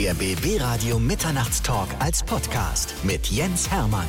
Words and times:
Der 0.00 0.14
BB 0.14 0.58
Radio 0.58 0.98
Mitternachtstalk 0.98 1.90
als 1.98 2.22
Podcast 2.22 2.94
mit 3.02 3.26
Jens 3.26 3.70
Hermann. 3.70 4.06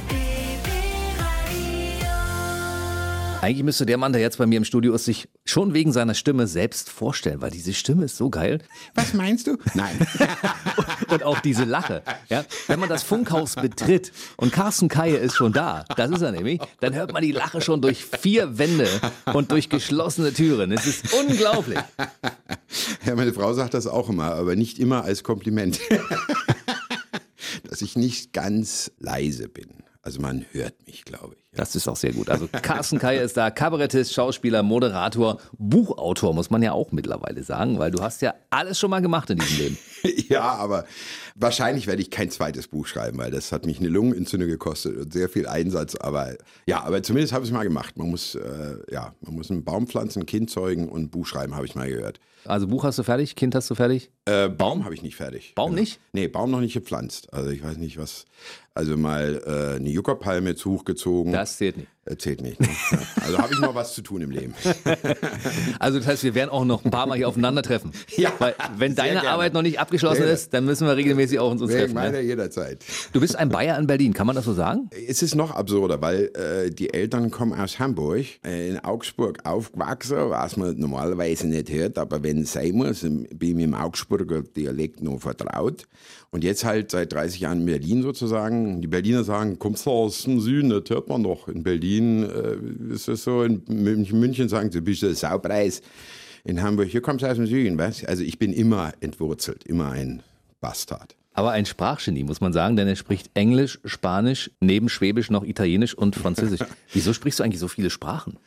Eigentlich 3.41 3.63
müsste 3.63 3.85
der 3.85 3.97
Mann, 3.97 4.13
der 4.13 4.21
jetzt 4.21 4.37
bei 4.37 4.45
mir 4.45 4.55
im 4.55 4.63
Studio 4.63 4.93
ist, 4.93 5.03
sich 5.03 5.27
schon 5.51 5.73
wegen 5.73 5.91
seiner 5.91 6.13
Stimme 6.13 6.47
selbst 6.47 6.89
vorstellen, 6.89 7.41
weil 7.41 7.51
diese 7.51 7.73
Stimme 7.73 8.05
ist 8.05 8.17
so 8.17 8.29
geil. 8.29 8.59
Was 8.95 9.13
meinst 9.13 9.47
du? 9.47 9.57
Nein. 9.73 9.95
und 11.09 11.23
auch 11.23 11.39
diese 11.41 11.65
Lache. 11.65 12.01
Ja? 12.29 12.45
Wenn 12.67 12.79
man 12.79 12.89
das 12.89 13.03
Funkhaus 13.03 13.55
betritt 13.55 14.11
und 14.37 14.53
Carsten 14.53 14.87
Kaye 14.87 15.17
ist 15.17 15.35
schon 15.35 15.53
da, 15.53 15.85
das 15.95 16.09
ist 16.11 16.21
er 16.21 16.31
nämlich, 16.31 16.59
dann 16.79 16.93
hört 16.93 17.11
man 17.13 17.21
die 17.21 17.33
Lache 17.33 17.61
schon 17.61 17.81
durch 17.81 18.05
vier 18.05 18.57
Wände 18.57 18.87
und 19.33 19.51
durch 19.51 19.69
geschlossene 19.69 20.33
Türen. 20.33 20.71
Es 20.71 20.87
ist 20.87 21.13
unglaublich. 21.13 21.79
Ja, 23.05 23.15
meine 23.15 23.33
Frau 23.33 23.53
sagt 23.53 23.73
das 23.73 23.87
auch 23.87 24.09
immer, 24.09 24.33
aber 24.33 24.55
nicht 24.55 24.79
immer 24.79 25.03
als 25.03 25.23
Kompliment. 25.23 25.79
Dass 27.69 27.81
ich 27.81 27.95
nicht 27.95 28.33
ganz 28.33 28.91
leise 28.99 29.49
bin. 29.49 29.67
Also 30.01 30.21
man 30.21 30.45
hört 30.51 30.87
mich, 30.87 31.03
glaube 31.03 31.35
ich. 31.35 31.40
Das 31.53 31.75
ist 31.75 31.87
auch 31.89 31.97
sehr 31.97 32.13
gut. 32.13 32.29
Also 32.29 32.47
Carsten 32.47 32.97
Kaye 32.97 33.19
ist 33.19 33.35
da, 33.35 33.51
Kabarettist, 33.51 34.13
Schauspieler, 34.13 34.63
Moderator, 34.63 35.37
Buchautor, 35.57 36.33
muss 36.33 36.49
man 36.49 36.63
ja 36.63 36.71
auch 36.71 36.93
mittlerweile 36.93 37.43
sagen, 37.43 37.77
weil 37.77 37.91
du 37.91 38.01
hast 38.01 38.21
ja 38.21 38.33
alles 38.49 38.79
schon 38.79 38.89
mal 38.89 39.01
gemacht 39.01 39.29
in 39.29 39.37
diesem 39.37 39.57
Leben. 39.57 39.77
ja, 40.29 40.41
aber 40.41 40.85
wahrscheinlich 41.35 41.87
werde 41.87 42.01
ich 42.01 42.09
kein 42.09 42.29
zweites 42.29 42.67
Buch 42.67 42.87
schreiben, 42.87 43.17
weil 43.17 43.31
das 43.31 43.51
hat 43.51 43.65
mich 43.65 43.79
eine 43.79 43.89
Lungenentzündung 43.89 44.49
gekostet 44.49 44.97
und 44.97 45.13
sehr 45.13 45.29
viel 45.29 45.47
Einsatz. 45.47 45.95
Aber 45.95 46.35
ja, 46.65 46.83
aber 46.83 47.03
zumindest 47.03 47.33
habe 47.33 47.43
ich 47.43 47.49
es 47.49 47.53
mal 47.53 47.63
gemacht. 47.63 47.97
Man 47.97 48.09
muss, 48.09 48.35
äh, 48.35 48.77
ja, 48.91 49.13
man 49.21 49.35
muss 49.35 49.51
einen 49.51 49.63
Baum 49.63 49.87
pflanzen, 49.87 50.23
ein 50.23 50.25
Kind 50.25 50.49
zeugen 50.49 50.89
und 50.89 51.03
ein 51.03 51.09
Buch 51.09 51.25
schreiben, 51.25 51.55
habe 51.55 51.65
ich 51.65 51.75
mal 51.75 51.89
gehört. 51.89 52.19
Also 52.45 52.67
Buch 52.67 52.83
hast 52.83 52.97
du 52.97 53.03
fertig, 53.03 53.35
Kind 53.35 53.53
hast 53.53 53.69
du 53.69 53.75
fertig? 53.75 54.11
Äh, 54.25 54.49
Baum 54.49 54.83
habe 54.83 54.95
ich 54.95 55.03
nicht 55.03 55.15
fertig. 55.15 55.53
Baum 55.55 55.71
genau. 55.71 55.81
nicht? 55.81 55.99
Nee, 56.11 56.27
Baum 56.27 56.49
noch 56.49 56.59
nicht 56.59 56.73
gepflanzt. 56.73 57.31
Also 57.33 57.51
ich 57.51 57.63
weiß 57.63 57.77
nicht, 57.77 57.97
was. 57.97 58.25
Also 58.73 58.97
mal 58.97 59.41
äh, 59.45 59.75
eine 59.75 59.89
Juckerpalme 59.89 60.55
zu 60.55 60.71
hochgezogen. 60.71 61.33
Das 61.33 61.57
zählt 61.57 61.77
nicht. 61.77 61.89
Erzählt 62.03 62.41
nicht. 62.41 62.59
Ne? 62.59 62.67
Also 63.21 63.37
habe 63.37 63.53
ich 63.53 63.59
noch 63.59 63.75
was 63.75 63.93
zu 63.93 64.01
tun 64.01 64.21
im 64.21 64.31
Leben. 64.31 64.53
Also 65.79 65.97
das 65.97 66.07
heißt, 66.07 66.23
wir 66.23 66.35
werden 66.35 66.49
auch 66.49 66.65
noch 66.65 66.85
ein 66.85 66.91
paar 66.91 67.07
Mal 67.07 67.17
hier 67.17 67.27
aufeinandertreffen. 67.27 67.91
Ja, 68.17 68.31
Weil 68.39 68.55
wenn 68.77 68.93
deine 68.93 69.13
gerne. 69.13 69.29
Arbeit 69.29 69.53
noch 69.53 69.61
nicht 69.61 69.79
abgeschlossen 69.79 70.23
sehr 70.23 70.33
ist, 70.33 70.53
dann 70.53 70.65
müssen 70.65 70.85
wir 70.85 70.95
regelmäßig 70.95 71.39
auch 71.39 71.51
uns, 71.51 71.61
uns 71.61 71.71
treffen. 71.71 71.93
Meine 71.93 72.17
ne? 72.17 72.21
jederzeit. 72.21 72.83
Du 73.13 73.19
bist 73.19 73.35
ein 73.35 73.49
Bayer 73.49 73.77
in 73.79 73.87
Berlin, 73.87 74.13
kann 74.13 74.27
man 74.27 74.35
das 74.35 74.45
so 74.45 74.53
sagen? 74.53 74.89
Es 75.07 75.23
ist 75.23 75.35
noch 75.35 75.51
absurder, 75.51 76.01
weil 76.01 76.31
äh, 76.35 76.69
die 76.69 76.93
Eltern 76.93 77.31
kommen 77.31 77.53
aus 77.53 77.79
Hamburg, 77.79 78.25
äh, 78.45 78.69
in 78.69 78.79
Augsburg 78.79 79.39
aufgewachsen, 79.43 80.29
was 80.29 80.57
man 80.57 80.77
normalerweise 80.77 81.47
nicht 81.47 81.71
hört, 81.71 81.97
aber 81.97 82.23
wenn 82.23 82.43
es 82.43 82.53
sein 82.53 82.73
muss, 82.73 83.01
bin 83.01 83.27
ich 83.29 83.53
mit 83.55 83.63
dem 83.63 83.73
Augsburger 83.73 84.41
Dialekt 84.41 85.01
nur 85.01 85.19
vertraut. 85.19 85.85
Und 86.33 86.45
jetzt 86.45 86.63
halt 86.63 86.91
seit 86.91 87.11
30 87.11 87.41
Jahren 87.41 87.59
in 87.61 87.65
Berlin 87.65 88.01
sozusagen. 88.03 88.81
Die 88.81 88.87
Berliner 88.87 89.25
sagen, 89.25 89.59
kommst 89.59 89.85
du 89.85 89.91
aus 89.91 90.23
dem 90.23 90.39
Süden, 90.39 90.69
das 90.69 90.83
hört 90.89 91.09
man 91.09 91.23
doch. 91.23 91.49
In 91.49 91.63
Berlin 91.63 92.23
äh, 92.23 92.93
ist 92.93 93.09
es 93.09 93.25
so, 93.25 93.43
in 93.43 93.61
München 93.67 94.47
sagen 94.47 94.71
sie, 94.71 94.79
bist 94.79 95.03
du 95.03 95.13
Saupreis. 95.13 95.81
In 96.45 96.61
Hamburg, 96.61 96.87
hier 96.87 97.01
kommst 97.01 97.23
du 97.23 97.27
aus 97.27 97.35
dem 97.35 97.47
Süden, 97.47 97.77
was? 97.77 98.05
Also 98.05 98.23
ich 98.23 98.39
bin 98.39 98.53
immer 98.53 98.93
entwurzelt, 99.01 99.65
immer 99.65 99.91
ein 99.91 100.23
Bastard. 100.61 101.15
Aber 101.33 101.51
ein 101.51 101.65
Sprachgenie, 101.65 102.23
muss 102.23 102.41
man 102.41 102.53
sagen, 102.53 102.75
denn 102.75 102.87
er 102.87 102.95
spricht 102.95 103.29
Englisch, 103.33 103.79
Spanisch, 103.85 104.51
neben 104.59 104.89
Schwäbisch 104.89 105.29
noch 105.29 105.43
Italienisch 105.43 105.93
und 105.93 106.15
Französisch. 106.15 106.61
Wieso 106.93 107.13
sprichst 107.13 107.39
du 107.39 107.43
eigentlich 107.43 107.59
so 107.59 107.67
viele 107.67 107.89
Sprachen? 107.89 108.37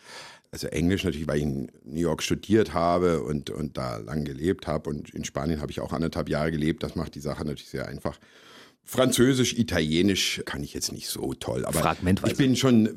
Also 0.54 0.68
Englisch 0.68 1.02
natürlich, 1.02 1.26
weil 1.26 1.38
ich 1.38 1.42
in 1.42 1.68
New 1.84 1.98
York 1.98 2.22
studiert 2.22 2.74
habe 2.74 3.24
und, 3.24 3.50
und 3.50 3.76
da 3.76 3.96
lang 3.96 4.22
gelebt 4.22 4.68
habe. 4.68 4.88
Und 4.88 5.12
in 5.12 5.24
Spanien 5.24 5.60
habe 5.60 5.72
ich 5.72 5.80
auch 5.80 5.92
anderthalb 5.92 6.28
Jahre 6.28 6.52
gelebt. 6.52 6.84
Das 6.84 6.94
macht 6.94 7.16
die 7.16 7.20
Sache 7.20 7.44
natürlich 7.44 7.68
sehr 7.68 7.88
einfach. 7.88 8.20
Französisch, 8.86 9.54
Italienisch 9.58 10.42
kann 10.44 10.62
ich 10.62 10.74
jetzt 10.74 10.92
nicht 10.92 11.08
so 11.08 11.32
toll, 11.34 11.64
aber 11.64 11.78
Fragmentweise. 11.78 12.32
ich 12.32 12.38
bin 12.38 12.54
schon, 12.54 12.90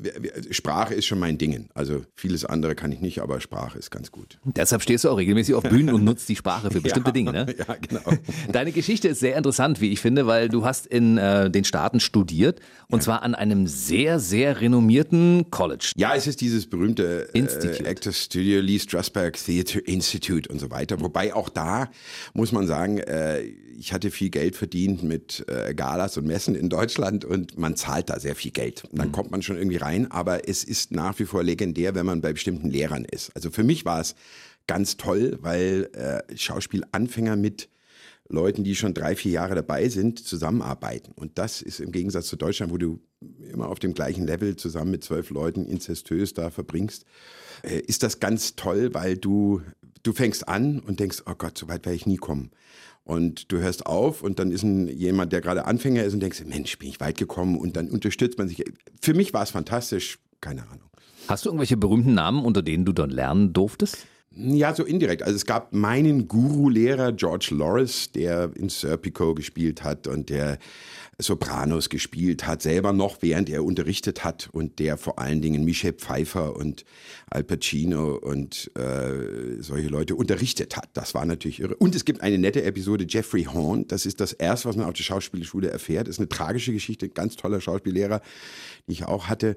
Sprache 0.50 0.94
ist 0.94 1.06
schon 1.06 1.18
mein 1.18 1.38
Ding. 1.38 1.70
Also 1.74 2.02
vieles 2.14 2.44
andere 2.44 2.74
kann 2.74 2.92
ich 2.92 3.00
nicht, 3.00 3.20
aber 3.20 3.40
Sprache 3.40 3.78
ist 3.78 3.90
ganz 3.90 4.12
gut. 4.12 4.38
Deshalb 4.44 4.82
stehst 4.82 5.04
du 5.04 5.10
auch 5.10 5.16
regelmäßig 5.16 5.54
auf 5.54 5.64
Bühnen 5.64 5.94
und 5.94 6.04
nutzt 6.04 6.28
die 6.28 6.36
Sprache 6.36 6.70
für 6.70 6.80
bestimmte 6.82 7.08
ja, 7.08 7.12
Dinge, 7.12 7.32
ne? 7.32 7.46
Ja, 7.58 7.76
genau. 7.80 8.02
Deine 8.52 8.72
Geschichte 8.72 9.08
ist 9.08 9.20
sehr 9.20 9.36
interessant, 9.36 9.80
wie 9.80 9.90
ich 9.90 10.00
finde, 10.00 10.26
weil 10.26 10.48
du 10.48 10.64
hast 10.64 10.86
in 10.86 11.16
äh, 11.16 11.50
den 11.50 11.64
Staaten 11.64 12.00
studiert 12.00 12.60
und 12.88 12.98
ja. 12.98 13.04
zwar 13.04 13.22
an 13.22 13.34
einem 13.34 13.66
sehr, 13.66 14.20
sehr 14.20 14.60
renommierten 14.60 15.50
College. 15.50 15.92
Ja, 15.96 16.14
es 16.14 16.26
ist 16.26 16.42
dieses 16.42 16.68
berühmte 16.68 17.30
äh, 17.34 17.84
Actors 17.84 18.24
Studio, 18.24 18.60
Lee 18.60 18.78
Strasberg 18.78 19.36
Theatre 19.42 19.80
Institute 19.80 20.48
und 20.50 20.58
so 20.58 20.70
weiter. 20.70 21.00
Wobei 21.00 21.34
auch 21.34 21.48
da 21.48 21.90
muss 22.34 22.52
man 22.52 22.66
sagen, 22.66 22.98
äh, 22.98 23.42
ich 23.78 23.92
hatte 23.92 24.10
viel 24.10 24.30
Geld 24.30 24.56
verdient 24.56 25.02
mit 25.02 25.44
äh, 25.48 25.72
Galas 25.74 26.16
und 26.16 26.26
Messen 26.26 26.54
in 26.54 26.68
Deutschland 26.68 27.24
und 27.24 27.56
man 27.58 27.76
zahlt 27.76 28.10
da 28.10 28.18
sehr 28.18 28.34
viel 28.34 28.50
Geld. 28.50 28.82
Dann 28.92 29.08
mhm. 29.08 29.12
kommt 29.12 29.30
man 29.30 29.42
schon 29.42 29.56
irgendwie 29.56 29.76
rein, 29.76 30.10
aber 30.10 30.48
es 30.48 30.64
ist 30.64 30.90
nach 30.90 31.18
wie 31.18 31.24
vor 31.24 31.42
legendär, 31.42 31.94
wenn 31.94 32.06
man 32.06 32.20
bei 32.20 32.32
bestimmten 32.32 32.68
Lehrern 32.68 33.04
ist. 33.04 33.34
Also 33.36 33.50
für 33.50 33.62
mich 33.62 33.84
war 33.84 34.00
es 34.00 34.16
ganz 34.66 34.96
toll, 34.96 35.38
weil 35.40 35.88
äh, 35.92 36.36
Schauspielanfänger 36.36 37.36
mit 37.36 37.68
Leuten, 38.28 38.64
die 38.64 38.74
schon 38.74 38.94
drei, 38.94 39.16
vier 39.16 39.32
Jahre 39.32 39.54
dabei 39.54 39.88
sind, 39.88 40.18
zusammenarbeiten. 40.18 41.12
Und 41.12 41.38
das 41.38 41.62
ist 41.62 41.80
im 41.80 41.92
Gegensatz 41.92 42.26
zu 42.26 42.36
Deutschland, 42.36 42.72
wo 42.72 42.76
du 42.76 43.00
immer 43.50 43.68
auf 43.68 43.78
dem 43.78 43.94
gleichen 43.94 44.26
Level 44.26 44.56
zusammen 44.56 44.90
mit 44.90 45.04
zwölf 45.04 45.30
Leuten 45.30 45.64
inzestös 45.64 46.34
da 46.34 46.50
verbringst, 46.50 47.04
äh, 47.62 47.78
ist 47.78 48.02
das 48.02 48.20
ganz 48.20 48.56
toll, 48.56 48.92
weil 48.92 49.16
du, 49.16 49.62
du 50.02 50.12
fängst 50.12 50.48
an 50.48 50.80
und 50.80 51.00
denkst, 51.00 51.22
oh 51.26 51.34
Gott, 51.38 51.56
so 51.56 51.68
weit 51.68 51.86
werde 51.86 51.96
ich 51.96 52.06
nie 52.06 52.16
kommen. 52.16 52.50
Und 53.08 53.50
du 53.50 53.56
hörst 53.56 53.86
auf 53.86 54.22
und 54.22 54.38
dann 54.38 54.50
ist 54.50 54.62
ein, 54.64 54.86
jemand, 54.86 55.32
der 55.32 55.40
gerade 55.40 55.64
Anfänger 55.64 56.04
ist 56.04 56.12
und 56.12 56.20
denkst, 56.20 56.44
Mensch, 56.44 56.78
bin 56.78 56.90
ich 56.90 57.00
weit 57.00 57.16
gekommen 57.16 57.56
und 57.56 57.74
dann 57.74 57.88
unterstützt 57.88 58.36
man 58.36 58.48
sich. 58.48 58.62
Für 59.00 59.14
mich 59.14 59.32
war 59.32 59.42
es 59.42 59.48
fantastisch, 59.48 60.18
keine 60.42 60.64
Ahnung. 60.64 60.90
Hast 61.26 61.46
du 61.46 61.48
irgendwelche 61.48 61.78
berühmten 61.78 62.12
Namen, 62.12 62.44
unter 62.44 62.60
denen 62.60 62.84
du 62.84 62.92
dann 62.92 63.08
lernen 63.08 63.54
durftest? 63.54 64.06
Ja, 64.36 64.74
so 64.74 64.84
indirekt. 64.84 65.22
Also 65.22 65.36
es 65.36 65.46
gab 65.46 65.72
meinen 65.72 66.28
Guru-Lehrer 66.28 67.12
George 67.12 67.48
Loris, 67.52 68.12
der 68.12 68.50
in 68.54 68.68
Serpico 68.68 69.34
gespielt 69.34 69.82
hat 69.82 70.06
und 70.06 70.28
der 70.28 70.58
Sopranos 71.20 71.88
gespielt 71.88 72.46
hat, 72.46 72.62
selber 72.62 72.92
noch, 72.92 73.22
während 73.22 73.50
er 73.50 73.64
unterrichtet 73.64 74.22
hat 74.22 74.48
und 74.52 74.78
der 74.78 74.96
vor 74.96 75.18
allen 75.18 75.42
Dingen 75.42 75.64
Michel 75.64 75.92
Pfeiffer 75.92 76.54
und 76.54 76.84
Al 77.28 77.42
Pacino 77.42 78.14
und 78.14 78.70
äh, 78.76 79.60
solche 79.60 79.88
Leute 79.88 80.14
unterrichtet 80.14 80.76
hat. 80.76 80.90
Das 80.92 81.14
war 81.14 81.26
natürlich 81.26 81.58
irre. 81.58 81.74
Und 81.74 81.96
es 81.96 82.04
gibt 82.04 82.20
eine 82.20 82.38
nette 82.38 82.62
Episode, 82.62 83.04
Jeffrey 83.08 83.44
Horn, 83.44 83.88
das 83.88 84.06
ist 84.06 84.20
das 84.20 84.32
erste, 84.32 84.68
was 84.68 84.76
man 84.76 84.86
auf 84.86 84.94
der 84.94 85.02
Schauspielschule 85.02 85.68
erfährt. 85.68 86.06
Das 86.06 86.16
ist 86.16 86.20
eine 86.20 86.28
tragische 86.28 86.72
Geschichte, 86.72 87.08
ganz 87.08 87.34
toller 87.34 87.60
Schauspiellehrer, 87.60 88.22
die 88.86 88.92
ich 88.92 89.04
auch 89.04 89.26
hatte. 89.26 89.56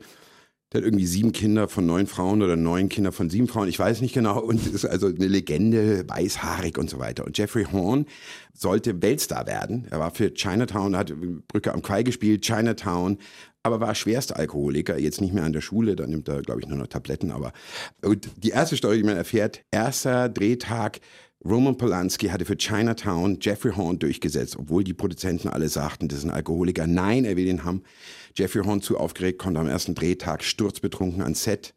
Der 0.71 0.79
hat 0.79 0.85
irgendwie 0.85 1.05
sieben 1.05 1.33
Kinder 1.33 1.67
von 1.67 1.85
neun 1.85 2.07
Frauen 2.07 2.41
oder 2.41 2.55
neun 2.55 2.87
Kinder 2.87 3.11
von 3.11 3.29
sieben 3.29 3.49
Frauen, 3.49 3.67
ich 3.67 3.77
weiß 3.77 3.99
nicht 3.99 4.13
genau. 4.13 4.39
Und 4.39 4.65
ist 4.67 4.85
also 4.85 5.07
eine 5.07 5.27
Legende, 5.27 6.05
weißhaarig 6.07 6.77
und 6.77 6.89
so 6.89 6.97
weiter. 6.97 7.25
Und 7.25 7.37
Jeffrey 7.37 7.65
Horn 7.65 8.05
sollte 8.53 9.01
Weltstar 9.01 9.47
werden. 9.47 9.87
Er 9.91 9.99
war 9.99 10.11
für 10.11 10.33
Chinatown, 10.33 10.95
hat 10.95 11.13
Brücke 11.47 11.73
am 11.73 11.81
Quai 11.81 12.03
gespielt, 12.03 12.43
Chinatown, 12.43 13.17
aber 13.63 13.79
war 13.79 13.93
schwerster 13.95 14.37
Alkoholiker, 14.37 14.97
jetzt 14.97 15.21
nicht 15.21 15.33
mehr 15.33 15.43
an 15.43 15.53
der 15.53 15.61
Schule, 15.61 15.95
da 15.95 16.07
nimmt 16.07 16.27
er, 16.29 16.41
glaube 16.41 16.61
ich, 16.61 16.67
nur 16.67 16.77
noch 16.77 16.87
Tabletten. 16.87 17.31
Aber 17.31 17.51
und 18.01 18.29
die 18.37 18.49
erste 18.49 18.77
Story, 18.77 18.97
die 18.97 19.03
man 19.03 19.17
erfährt, 19.17 19.63
erster 19.71 20.29
Drehtag, 20.29 21.01
Roman 21.43 21.75
Polanski 21.75 22.27
hatte 22.27 22.45
für 22.45 22.55
Chinatown 22.55 23.39
Jeffrey 23.41 23.73
Horn 23.73 23.99
durchgesetzt, 23.99 24.57
obwohl 24.57 24.83
die 24.83 24.93
Produzenten 24.93 25.47
alle 25.49 25.69
sagten, 25.69 26.07
das 26.07 26.19
ist 26.19 26.25
ein 26.25 26.31
Alkoholiker. 26.31 26.85
Nein, 26.85 27.25
er 27.25 27.35
will 27.35 27.47
ihn 27.47 27.63
haben. 27.63 27.83
Jeffrey 28.35 28.63
Horn 28.63 28.81
zu 28.81 28.97
aufgeregt, 28.97 29.39
kommt 29.39 29.57
am 29.57 29.67
ersten 29.67 29.95
Drehtag 29.95 30.43
sturzbetrunken 30.43 31.21
ans 31.21 31.43
Set 31.43 31.73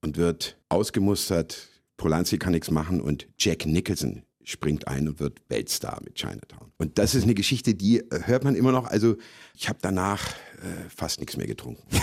und 0.00 0.16
wird 0.16 0.56
ausgemustert. 0.68 1.68
Polanski 1.96 2.38
kann 2.38 2.52
nichts 2.52 2.70
machen 2.70 3.00
und 3.00 3.28
Jack 3.38 3.66
Nicholson 3.66 4.22
springt 4.44 4.88
ein 4.88 5.08
und 5.08 5.20
wird 5.20 5.40
Weltstar 5.48 6.00
mit 6.02 6.14
Chinatown. 6.16 6.72
Und 6.78 6.98
das 6.98 7.14
ist 7.14 7.24
eine 7.24 7.34
Geschichte, 7.34 7.74
die 7.74 7.98
äh, 7.98 8.22
hört 8.24 8.44
man 8.44 8.54
immer 8.54 8.72
noch. 8.72 8.86
Also 8.86 9.16
ich 9.54 9.68
habe 9.68 9.78
danach 9.80 10.26
äh, 10.28 10.88
fast 10.94 11.20
nichts 11.20 11.36
mehr 11.36 11.46
getrunken. 11.46 11.82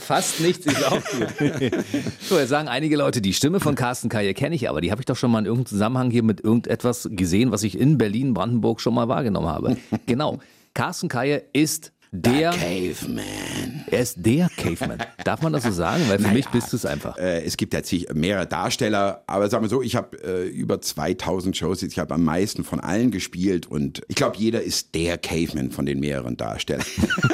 fast 0.00 0.40
nichts 0.40 0.66
ist 0.66 0.84
auch 0.84 1.02
gut. 1.04 1.28
so, 2.20 2.38
jetzt 2.38 2.48
sagen 2.48 2.68
einige 2.68 2.96
Leute, 2.96 3.20
die 3.20 3.32
Stimme 3.32 3.60
von 3.60 3.74
Carsten 3.76 4.08
Kaye 4.08 4.34
kenne 4.34 4.56
ich, 4.56 4.68
aber 4.68 4.80
die 4.80 4.90
habe 4.90 5.00
ich 5.00 5.06
doch 5.06 5.16
schon 5.16 5.30
mal 5.30 5.38
in 5.38 5.46
irgendeinem 5.46 5.66
Zusammenhang 5.66 6.10
hier 6.10 6.24
mit 6.24 6.40
irgendetwas 6.40 7.08
gesehen, 7.12 7.52
was 7.52 7.62
ich 7.62 7.78
in 7.78 7.96
Berlin, 7.98 8.34
Brandenburg 8.34 8.80
schon 8.80 8.94
mal 8.94 9.08
wahrgenommen 9.08 9.48
habe. 9.48 9.76
genau. 10.06 10.40
Carsten 10.74 11.08
Kaye 11.08 11.44
ist 11.52 11.92
der 12.14 12.50
Caveman. 12.50 13.84
Er 13.90 14.00
ist 14.00 14.16
der 14.18 14.48
Caveman. 14.56 14.98
Darf 15.24 15.42
man 15.42 15.52
das 15.52 15.64
so 15.64 15.72
sagen? 15.72 16.04
Weil 16.08 16.18
für 16.18 16.22
naja, 16.22 16.34
mich 16.34 16.48
bist 16.48 16.72
du 16.72 16.76
es 16.76 16.86
einfach. 16.86 17.18
Äh, 17.18 17.42
es 17.42 17.56
gibt 17.56 17.74
jetzt 17.74 17.92
mehrere 18.14 18.46
Darsteller, 18.46 19.24
aber 19.26 19.50
sagen 19.50 19.64
wir 19.64 19.68
so, 19.68 19.82
ich 19.82 19.96
habe 19.96 20.16
äh, 20.22 20.48
über 20.48 20.80
2000 20.80 21.56
Shows, 21.56 21.82
ich 21.82 21.98
habe 21.98 22.14
am 22.14 22.22
meisten 22.22 22.62
von 22.62 22.78
allen 22.78 23.10
gespielt 23.10 23.66
und 23.66 24.02
ich 24.06 24.14
glaube, 24.14 24.36
jeder 24.36 24.62
ist 24.62 24.94
der 24.94 25.18
Caveman 25.18 25.72
von 25.72 25.86
den 25.86 25.98
mehreren 25.98 26.36
Darstellern. 26.36 26.86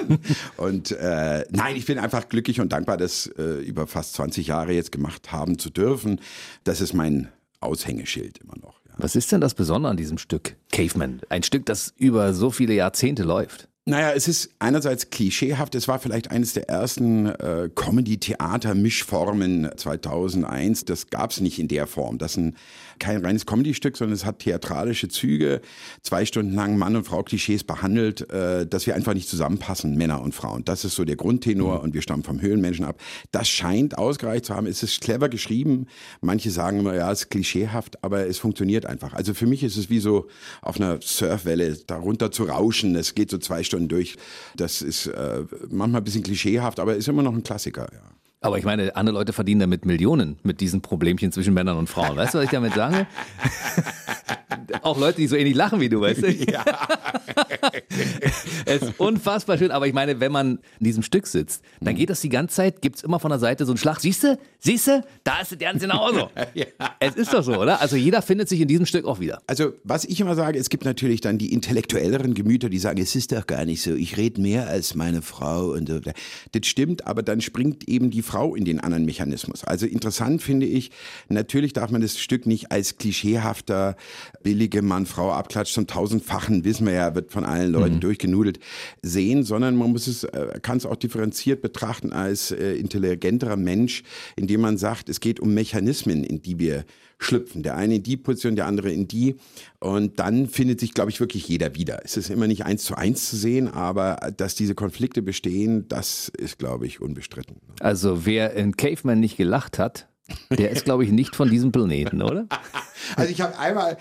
und 0.57 0.93
äh, 0.93 1.45
nein, 1.51 1.77
ich 1.77 1.85
bin 1.85 1.99
einfach 1.99 2.31
glücklich 2.31 2.59
und 2.59 2.73
dankbar, 2.73 2.97
das 2.97 3.27
äh, 3.39 3.61
über 3.61 3.87
fast 3.87 4.15
20 4.15 4.47
Jahre 4.47 4.73
jetzt 4.73 4.93
gemacht 4.93 5.31
haben 5.31 5.59
zu 5.59 5.69
dürfen. 5.69 6.21
Das 6.65 6.81
ist 6.81 6.95
mein 6.95 7.29
Aushängeschild 7.61 8.39
immer 8.39 8.57
noch. 8.63 8.81
Was 8.97 9.17
ist 9.17 9.33
denn 9.33 9.41
das 9.41 9.55
Besondere 9.55 9.91
an 9.91 9.97
diesem 9.97 10.19
Stück 10.19 10.57
Caveman? 10.73 11.21
Ein 11.29 11.43
Stück, 11.43 11.65
das 11.67 11.95
über 11.97 12.35
so 12.35 12.51
viele 12.51 12.75
Jahrzehnte 12.75 13.23
läuft. 13.23 13.70
Naja, 13.87 14.13
es 14.13 14.29
ist 14.29 14.51
einerseits 14.59 15.09
klischeehaft. 15.11 15.75
Es 15.75 15.89
war 15.89 15.99
vielleicht 15.99 16.31
eines 16.31 16.53
der 16.53 16.69
ersten 16.69 17.27
äh, 17.27 17.71
Comedy-Theater-Mischformen 17.75 19.71
2001. 19.75 20.85
Das 20.85 21.09
gab 21.09 21.31
es 21.31 21.41
nicht 21.41 21.59
in 21.59 21.67
der 21.67 21.87
Form. 21.87 22.19
Das 22.19 22.37
ein, 22.37 22.57
kein 23.01 23.25
reines 23.25 23.47
Comedy-Stück, 23.47 23.97
sondern 23.97 24.15
es 24.15 24.25
hat 24.25 24.41
theatralische 24.41 25.09
Züge, 25.09 25.61
zwei 26.03 26.25
Stunden 26.25 26.55
lang 26.55 26.79
Mann 26.79 26.95
und 26.95 27.05
Frau 27.05 27.23
Klischees 27.23 27.65
behandelt, 27.65 28.31
äh, 28.31 28.67
dass 28.67 28.87
wir 28.87 28.95
einfach 28.95 29.15
nicht 29.15 29.29
zusammenpassen, 29.29 29.97
Männer 29.97 30.23
und 30.23 30.35
Frauen. 30.35 30.65
Das 30.65 30.85
ist 30.85 30.95
so 30.95 31.05
der 31.05 31.17
Grundtenor 31.17 31.79
mhm. 31.79 31.85
und 31.85 31.95
wir 31.95 32.03
stammen 32.03 32.23
vom 32.23 32.41
Höhlenmenschen 32.41 32.85
ab. 32.85 33.01
Das 33.33 33.49
scheint 33.49 33.99
ausgereicht 33.99 34.45
zu 34.45 34.55
haben. 34.55 34.67
Es 34.67 34.83
ist 34.83 35.01
clever 35.01 35.29
geschrieben. 35.29 35.87
Manche 36.21 36.51
sagen 36.51 36.81
immer, 36.81 36.95
ja, 36.95 37.11
es 37.11 37.23
ist 37.23 37.31
klischeehaft, 37.31 38.05
aber 38.05 38.27
es 38.27 38.39
funktioniert 38.39 38.87
einfach. 38.87 39.15
Also 39.15 39.35
für 39.35 39.47
mich 39.47 39.65
ist 39.65 39.77
es 39.77 39.91
wie 39.91 40.01
so 40.01 40.29
auf 40.63 40.77
einer 40.77 41.01
Surfwelle 41.01 41.77
darunter 41.87 42.31
zu 42.31 42.45
rauschen. 42.45 42.95
Es 42.95 43.15
geht 43.15 43.31
so 43.31 43.39
zwei 43.39 43.65
Stunden 43.65 43.89
durch. 43.89 44.17
Das 44.57 44.83
ist 44.83 45.07
äh, 45.07 45.45
manchmal 45.71 46.03
ein 46.03 46.05
bisschen 46.05 46.23
klischeehaft, 46.23 46.79
aber 46.79 46.97
ist 46.97 47.09
immer 47.09 47.23
noch 47.23 47.33
ein 47.33 47.43
Klassiker. 47.43 47.89
Ja. 47.93 48.20
Aber 48.43 48.57
ich 48.57 48.65
meine, 48.65 48.97
andere 48.97 49.15
Leute 49.17 49.35
verdienen 49.35 49.61
damit 49.61 49.85
Millionen 49.85 50.39
mit 50.43 50.61
diesen 50.61 50.81
Problemchen 50.81 51.31
zwischen 51.31 51.53
Männern 51.53 51.77
und 51.77 51.89
Frauen. 51.89 52.17
Weißt 52.17 52.33
du, 52.35 52.39
was 52.39 52.45
ich 52.47 52.51
damit 52.51 52.73
sage? 52.73 53.07
Auch 54.83 54.99
Leute, 54.99 55.19
die 55.19 55.27
so 55.27 55.37
ähnlich 55.37 55.55
lachen 55.55 55.81
wie 55.81 55.89
du, 55.89 56.01
weißt 56.01 56.23
du? 56.23 56.31
Ja. 56.51 56.65
es 58.65 58.83
ist 58.83 58.99
unfassbar 58.99 59.59
schön, 59.59 59.71
aber 59.71 59.87
ich 59.87 59.93
meine, 59.93 60.21
wenn 60.21 60.33
man 60.33 60.59
in 60.79 60.85
diesem 60.85 61.03
Stück 61.03 61.27
sitzt, 61.27 61.63
dann 61.81 61.95
geht 61.95 62.11
das 62.11 62.21
die 62.21 62.29
ganze 62.29 62.57
Zeit, 62.57 62.83
gibt 62.83 62.97
es 62.97 63.03
immer 63.03 63.21
von 63.21 63.31
der 63.31 63.39
Seite 63.39 63.67
so 63.67 63.73
einen 63.73 63.79
Schlag. 63.79 64.01
Siehst 64.01 64.25
du? 64.25 64.39
Siehst 64.59 64.87
du? 64.89 65.05
Da 65.23 65.41
ist 65.41 65.53
es 65.53 65.59
ganz 65.59 65.81
genauso. 65.81 66.31
ja. 66.55 66.67
Es 66.99 67.15
ist 67.15 67.33
doch 67.33 67.43
so, 67.43 67.57
oder? 67.57 67.81
Also 67.81 67.97
jeder 67.97 68.23
findet 68.23 68.49
sich 68.49 68.61
in 68.61 68.69
diesem 68.69 68.87
Stück 68.87 69.05
auch 69.05 69.21
wieder. 69.21 69.43
Also, 69.47 69.73
was 69.85 70.05
ich 70.05 70.21
immer 70.21 70.35
sage, 70.35 70.59
es 70.59 70.71
gibt 70.71 70.85
natürlich 70.85 71.21
dann 71.21 71.39
die 71.39 71.53
intellektuelleren 71.53 72.35
Gemüter, 72.35 72.69
die 72.69 72.79
sagen, 72.79 73.01
es 73.01 73.15
ist 73.15 73.33
doch 73.33 73.47
gar 73.47 73.65
nicht 73.65 73.83
so, 73.83 73.95
ich 73.95 74.17
rede 74.17 74.41
mehr 74.41 74.67
als 74.69 74.95
meine 74.95 75.23
Frau 75.23 75.73
und 75.73 75.89
so. 75.89 76.01
Das 76.01 76.67
stimmt, 76.67 77.07
aber 77.07 77.23
dann 77.23 77.41
springt 77.41 77.89
eben 77.89 78.11
die 78.11 78.23
Frau 78.31 78.55
in 78.55 78.65
den 78.65 78.79
anderen 78.79 79.05
Mechanismus. 79.05 79.65
Also 79.65 79.87
interessant 79.87 80.41
finde 80.41 80.67
ich, 80.67 80.93
natürlich 81.29 81.73
darf 81.73 81.91
man 81.91 82.01
das 82.01 82.17
Stück 82.17 82.47
nicht 82.47 82.71
als 82.71 82.97
klischeehafter, 82.97 83.97
billige 84.45 84.83
Mann-Frau 84.83 85.33
Abklatsch 85.33 85.73
zum 85.73 85.89
tausendfachen, 85.89 86.65
wissen 86.65 86.87
wir 86.87 86.93
ja, 86.93 87.15
wird 87.17 87.33
von 87.33 87.45
allen 87.45 87.73
Leuten 87.73 87.97
mhm. 87.97 88.01
durchgenudelt, 88.01 88.61
sehen, 89.03 89.43
sondern 89.43 89.75
man 89.75 89.91
muss 89.91 90.07
es, 90.07 90.23
äh, 90.23 90.61
kann 90.63 90.77
es 90.77 90.87
auch 90.87 90.95
differenziert 90.95 91.61
betrachten 91.61 92.13
als 92.13 92.53
äh, 92.53 92.75
intelligenterer 92.75 93.57
Mensch, 93.57 94.05
indem 94.37 94.61
man 94.61 94.79
sagt, 94.79 95.09
es 95.09 95.19
geht 95.19 95.41
um 95.41 95.53
Mechanismen, 95.53 96.23
in 96.23 96.41
die 96.41 96.61
wir 96.61 96.85
schlüpfen. 97.21 97.63
Der 97.63 97.77
eine 97.77 97.97
in 97.97 98.03
die 98.03 98.17
Position, 98.17 98.57
der 98.57 98.67
andere 98.67 98.91
in 98.91 99.07
die. 99.07 99.37
Und 99.79 100.19
dann 100.19 100.49
findet 100.49 100.81
sich, 100.81 100.95
glaube 100.95 101.11
ich, 101.11 101.21
wirklich 101.21 101.47
jeder 101.47 101.75
wieder. 101.75 102.01
Es 102.05 102.17
ist 102.17 102.31
immer 102.31 102.47
nicht 102.47 102.65
eins 102.65 102.85
zu 102.85 102.97
eins 102.97 103.29
zu 103.29 103.37
sehen, 103.37 103.69
aber 103.69 104.33
dass 104.37 104.55
diese 104.55 104.75
Konflikte 104.75 105.23
bestehen, 105.23 105.87
das 105.89 106.31
ist, 106.37 106.59
glaube 106.59 106.87
ich, 106.87 107.01
unbestritten. 107.01 107.57
Also 107.81 108.27
wer 108.27 108.55
in 108.55 108.77
Caveman 108.77 109.21
nicht 109.21 109.37
gelacht 109.37 109.79
hat, 109.79 110.09
der 110.51 110.71
ist, 110.71 110.85
glaube 110.85 111.05
ich, 111.05 111.13
nicht 111.13 111.37
von 111.37 111.51
diesem 111.51 111.71
Planeten, 111.73 112.23
oder? 112.23 112.47
Also 113.17 113.33
ich 113.33 113.41
habe 113.41 113.59
einmal 113.59 113.97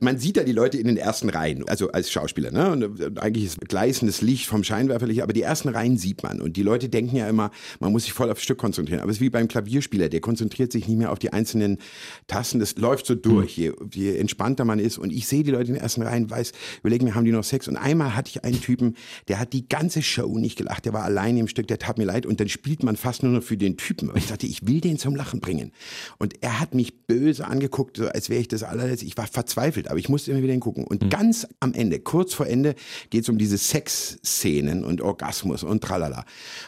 man 0.00 0.18
sieht 0.18 0.36
ja 0.36 0.44
die 0.44 0.52
Leute 0.52 0.78
in 0.78 0.86
den 0.86 0.96
ersten 0.96 1.28
Reihen, 1.28 1.68
also 1.68 1.90
als 1.92 2.10
Schauspieler, 2.10 2.50
ne? 2.50 2.70
Und 2.70 3.18
eigentlich 3.18 3.44
ist 3.44 3.60
gleißendes 3.60 4.22
Licht 4.22 4.46
vom 4.46 4.64
Scheinwerferlicht, 4.64 5.22
aber 5.22 5.32
die 5.32 5.42
ersten 5.42 5.68
Reihen 5.68 5.96
sieht 5.96 6.22
man. 6.22 6.40
Und 6.40 6.56
die 6.56 6.62
Leute 6.62 6.88
denken 6.88 7.16
ja 7.16 7.28
immer, 7.28 7.50
man 7.80 7.92
muss 7.92 8.04
sich 8.04 8.12
voll 8.12 8.30
aufs 8.30 8.42
Stück 8.42 8.58
konzentrieren. 8.58 9.00
Aber 9.00 9.10
es 9.10 9.18
ist 9.18 9.20
wie 9.20 9.30
beim 9.30 9.48
Klavierspieler, 9.48 10.08
der 10.08 10.20
konzentriert 10.20 10.72
sich 10.72 10.88
nicht 10.88 10.98
mehr 10.98 11.12
auf 11.12 11.18
die 11.18 11.32
einzelnen 11.32 11.78
Tasten. 12.26 12.58
Das 12.58 12.76
läuft 12.76 13.06
so 13.06 13.14
durch, 13.14 13.56
je, 13.56 13.72
je 13.92 14.16
entspannter 14.16 14.64
man 14.64 14.78
ist. 14.78 14.98
Und 14.98 15.12
ich 15.12 15.26
sehe 15.26 15.42
die 15.42 15.50
Leute 15.50 15.68
in 15.68 15.74
den 15.74 15.82
ersten 15.82 16.02
Reihen, 16.02 16.30
weiß, 16.30 16.52
überlegen 16.80 17.04
mir, 17.04 17.14
haben 17.14 17.24
die 17.24 17.32
noch 17.32 17.44
Sex? 17.44 17.68
Und 17.68 17.76
einmal 17.76 18.14
hatte 18.14 18.30
ich 18.30 18.44
einen 18.44 18.60
Typen, 18.60 18.96
der 19.28 19.38
hat 19.38 19.52
die 19.52 19.68
ganze 19.68 20.02
Show 20.02 20.38
nicht 20.38 20.56
gelacht. 20.56 20.84
Der 20.84 20.92
war 20.92 21.04
allein 21.04 21.36
im 21.36 21.48
Stück, 21.48 21.68
der 21.68 21.78
tat 21.78 21.98
mir 21.98 22.04
leid. 22.04 22.26
Und 22.26 22.40
dann 22.40 22.48
spielt 22.48 22.82
man 22.82 22.96
fast 22.96 23.22
nur 23.22 23.32
noch 23.32 23.42
für 23.42 23.56
den 23.56 23.76
Typen. 23.76 24.10
Und 24.10 24.18
ich 24.18 24.26
dachte, 24.26 24.46
ich 24.46 24.66
will 24.66 24.80
den 24.80 24.98
zum 24.98 25.14
Lachen 25.16 25.40
bringen. 25.40 25.72
Und 26.18 26.42
er 26.42 26.60
hat 26.60 26.74
mich 26.74 27.06
böse 27.06 27.46
angeguckt, 27.46 27.96
so 27.96 28.08
als 28.08 28.28
wäre 28.28 28.40
ich 28.40 28.48
das 28.48 28.62
allerletzte. 28.62 29.06
Ich 29.06 29.16
war 29.16 29.26
verzweifelt 29.26 29.83
aber 29.88 29.98
ich 29.98 30.08
musste 30.08 30.30
immer 30.30 30.42
wieder 30.42 30.52
hingucken. 30.52 30.84
Und 30.84 31.02
mhm. 31.02 31.10
ganz 31.10 31.46
am 31.60 31.72
Ende, 31.74 32.00
kurz 32.00 32.34
vor 32.34 32.46
Ende, 32.46 32.74
geht 33.10 33.22
es 33.22 33.28
um 33.28 33.38
diese 33.38 33.58
Sexszenen 33.58 34.84
und 34.84 35.00
Orgasmus 35.00 35.62
und 35.62 35.82
tralala. 35.82 36.24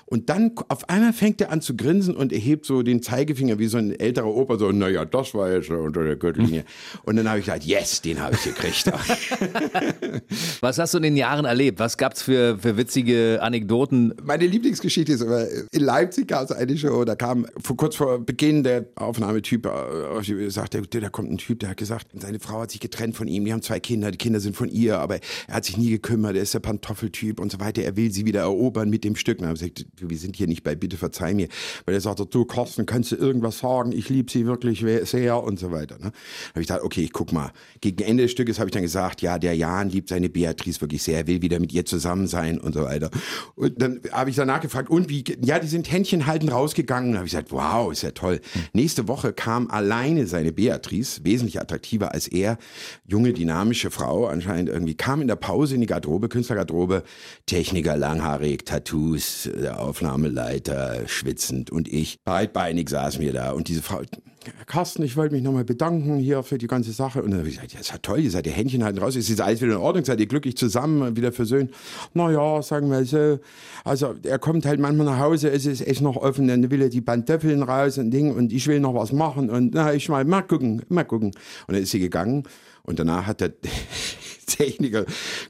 Und 0.07 0.29
dann 0.31 0.53
auf 0.69 0.89
einmal 0.89 1.13
fängt 1.13 1.41
er 1.41 1.51
an 1.51 1.61
zu 1.61 1.77
grinsen 1.77 2.17
und 2.17 2.33
erhebt 2.33 2.67
so 2.67 2.83
den 2.83 3.03
Zeigefinger 3.03 3.59
wie 3.59 3.67
so 3.67 3.79
ein 3.79 3.99
älterer 3.99 4.27
Opa, 4.27 4.59
so, 4.59 4.71
naja, 4.73 5.05
das 5.05 5.35
war 5.35 5.53
jetzt 5.53 5.71
unter 5.71 6.05
der 6.05 6.17
Gürtellinie. 6.17 6.65
Und 7.05 7.17
dann 7.17 7.29
habe 7.29 7.39
ich 7.39 7.47
gedacht, 7.47 7.65
yes, 7.65 8.03
den 8.03 8.21
habe 8.21 8.35
ich 8.35 8.45
gekriegt. 8.45 8.91
Was 10.61 10.79
hast 10.79 10.95
du 10.95 10.99
in 10.99 11.05
den 11.05 11.17
Jahren 11.17 11.45
erlebt? 11.45 11.79
Was 11.79 11.97
gab 11.97 12.15
es 12.15 12.23
für, 12.23 12.59
für 12.59 12.77
witzige 12.77 13.39
Anekdoten? 13.41 14.15
Meine 14.23 14.47
Lieblingsgeschichte 14.47 15.13
ist 15.13 15.23
aber, 15.23 15.47
in 15.71 15.81
Leipzig 15.81 16.29
gab 16.29 16.45
es 16.45 16.53
eine 16.53 16.77
Show, 16.77 17.05
da 17.05 17.15
kam 17.15 17.47
vor, 17.63 17.77
kurz 17.77 17.97
vor 17.97 18.19
Beginn 18.19 18.63
der 18.63 18.87
Aufnahmetyp, 18.97 19.67
äh, 19.67 20.51
sagte, 20.51 20.83
da 20.83 21.09
kommt 21.09 21.31
ein 21.31 21.39
Typ, 21.39 21.61
der 21.61 21.71
hat 21.71 21.77
gesagt, 21.77 22.09
seine 22.15 22.41
Frau 22.41 22.61
hat 22.61 22.71
sich 22.71 22.81
getrennt 22.81 23.06
von 23.15 23.29
ihm, 23.29 23.45
die 23.45 23.53
haben 23.53 23.63
zwei 23.63 23.81
Kinder, 23.81 24.11
die 24.11 24.19
Kinder 24.19 24.41
sind 24.41 24.57
von 24.57 24.69
ihr, 24.69 24.99
aber 24.99 25.21
er 25.47 25.55
hat 25.55 25.65
sich 25.65 25.77
nie 25.77 25.91
gekümmert, 25.91 26.37
er 26.37 26.43
ist 26.43 26.55
der 26.55 26.61
Pantoffeltyp 26.61 27.41
und 27.41 27.53
so 27.53 27.61
weiter, 27.61 27.83
er 27.83 27.97
will 27.97 28.13
sie 28.13 28.27
wieder 28.27 28.41
erobern 28.41 28.91
mit 28.91 29.05
dem 29.05 29.17
Stück. 29.17 29.41
Und 29.41 29.47
ich 29.47 29.61
gesagt, 29.61 29.87
wir 29.97 30.19
sind 30.19 30.37
hier 30.37 30.47
nicht 30.47 30.63
bei 30.63 30.75
Bitte 30.75 30.97
verzeih 30.97 31.35
mir, 31.35 31.49
weil 31.85 31.95
er 31.95 32.01
sagt, 32.01 32.23
du 32.35 32.45
Carsten, 32.45 32.87
kannst 32.87 33.13
du 33.13 33.17
irgendwas 33.17 33.59
sagen, 33.59 33.93
ich 33.93 34.09
liebe 34.09 34.31
sie 34.31 34.47
wirklich 34.47 34.85
sehr 35.09 35.43
und 35.43 35.59
so 35.59 35.71
weiter. 35.71 35.99
Ne? 35.99 36.13
habe 36.57 36.63
ich 36.63 36.69
gedacht, 36.69 36.83
okay, 36.83 37.03
ich 37.03 37.13
guck 37.13 37.33
mal. 37.33 37.53
Gegen 37.81 38.03
Ende 38.03 38.25
des 38.25 38.33
Stückes 38.33 38.59
habe 38.59 38.69
ich 38.69 38.73
dann 38.73 38.83
gesagt, 38.83 39.23
ja, 39.23 39.39
der 39.39 39.55
Jan 39.55 39.91
liebt 39.91 40.09
seine 40.09 40.29
Beatrice 40.29 40.81
wirklich 40.81 41.03
sehr, 41.03 41.19
er 41.19 41.27
will 41.27 41.43
wieder 41.43 41.61
mit 41.61 41.73
ihr 41.73 41.85
zusammen 41.85 42.27
sein 42.27 42.59
und 42.59 42.75
so 42.75 42.85
weiter. 42.85 43.11
Und 43.55 43.81
dann 43.81 44.01
habe 44.11 44.31
ich 44.31 44.37
danach 44.37 44.61
gefragt, 44.61 44.91
und 44.91 45.09
wie, 45.09 45.25
ja, 45.43 45.59
die 45.59 45.67
sind 45.67 45.91
Händchen 45.91 46.27
halten 46.27 46.49
rausgegangen. 46.49 47.11
Und 47.11 47.17
habe 47.17 47.27
ich 47.27 47.33
gesagt, 47.33 47.53
wow, 47.53 47.93
ist 47.93 48.03
ja 48.03 48.13
toll. 48.13 48.41
Nächste 48.73 49.09
Woche 49.09 49.33
kam 49.33 49.71
alleine 49.71 50.27
seine 50.27 50.53
Beatrice, 50.53 51.21
wesentlich 51.25 51.61
attraktiver 51.61 52.13
als 52.13 52.29
er, 52.29 52.59
junge, 53.07 53.33
dynamische 53.33 53.91
Frau 53.91 54.27
anscheinend 54.27 54.69
irgendwie, 54.69 54.95
kam 54.95 55.21
in 55.21 55.29
der 55.29 55.37
Pause 55.37 55.75
in 55.75 55.81
die 55.81 55.87
Garderobe, 55.87 56.29
Künstlergarderobe, 56.29 57.03
Techniker, 57.47 57.97
langhaarig, 57.97 58.65
Tattoos, 58.67 59.49
der 59.55 59.81
Aufnahmeleiter, 59.81 61.07
schwitzend 61.07 61.71
und 61.71 61.89
ich, 61.89 62.23
breitbeinig 62.25 62.89
saß 62.89 63.19
mir 63.19 63.33
da 63.33 63.53
und 63.53 63.69
diese 63.69 63.83
Frau, 63.83 64.03
Carsten, 64.67 65.03
ich 65.03 65.17
wollte 65.17 65.35
mich 65.35 65.43
nochmal 65.43 65.65
bedanken 65.65 66.19
hier 66.19 66.43
für 66.43 66.59
die 66.59 66.67
ganze 66.67 66.93
Sache. 66.93 67.23
Und 67.23 67.31
dann 67.31 67.41
habe 67.41 67.49
ich 67.49 67.57
gesagt, 67.57 67.73
ja, 67.73 67.81
ist 67.81 67.91
ja 67.91 67.99
toll, 67.99 68.21
ihr 68.21 68.31
seid 68.31 68.47
ihr 68.47 68.53
Händchen 68.53 68.85
halten 68.85 68.99
raus, 68.99 69.17
ist 69.17 69.29
jetzt 69.29 69.41
alles 69.41 69.61
wieder 69.61 69.73
in 69.73 69.79
Ordnung, 69.79 70.05
seid 70.05 70.21
ihr 70.21 70.27
glücklich 70.27 70.57
zusammen, 70.57 71.17
wieder 71.17 71.33
versöhnt. 71.33 71.73
Naja, 72.15 72.63
sagen 72.63 72.91
wir 72.91 73.05
so. 73.05 73.39
Also 73.85 74.15
er 74.23 74.39
kommt 74.39 74.67
halt 74.67 74.81
manchmal 74.81 75.07
nach 75.07 75.19
Hause, 75.19 75.51
es 75.51 75.67
ist 75.67 75.87
echt 75.87 76.01
noch 76.01 76.17
offen, 76.17 76.49
dann 76.49 76.71
will 76.71 76.83
er 76.83 76.89
die 76.89 77.01
Pantoffeln 77.01 77.63
raus 77.63 77.99
und 77.99 78.11
Ding 78.11 78.35
und 78.35 78.53
ich 78.53 78.67
will 78.67 78.81
noch 78.81 78.95
was 78.95 79.13
machen 79.13 79.51
und 79.51 79.75
na, 79.75 79.95
ich 79.95 80.09
mal, 80.09 80.25
mal 80.25 80.43
gucken, 80.43 80.83
mal 80.89 81.05
gucken. 81.05 81.33
Und 81.67 81.75
dann 81.75 81.83
ist 81.83 81.91
sie 81.91 82.01
gegangen 82.01 82.45
und 82.87 82.99
danach 82.99 83.27
hat 83.27 83.41
der 83.41 83.53
Techniker 84.47 85.05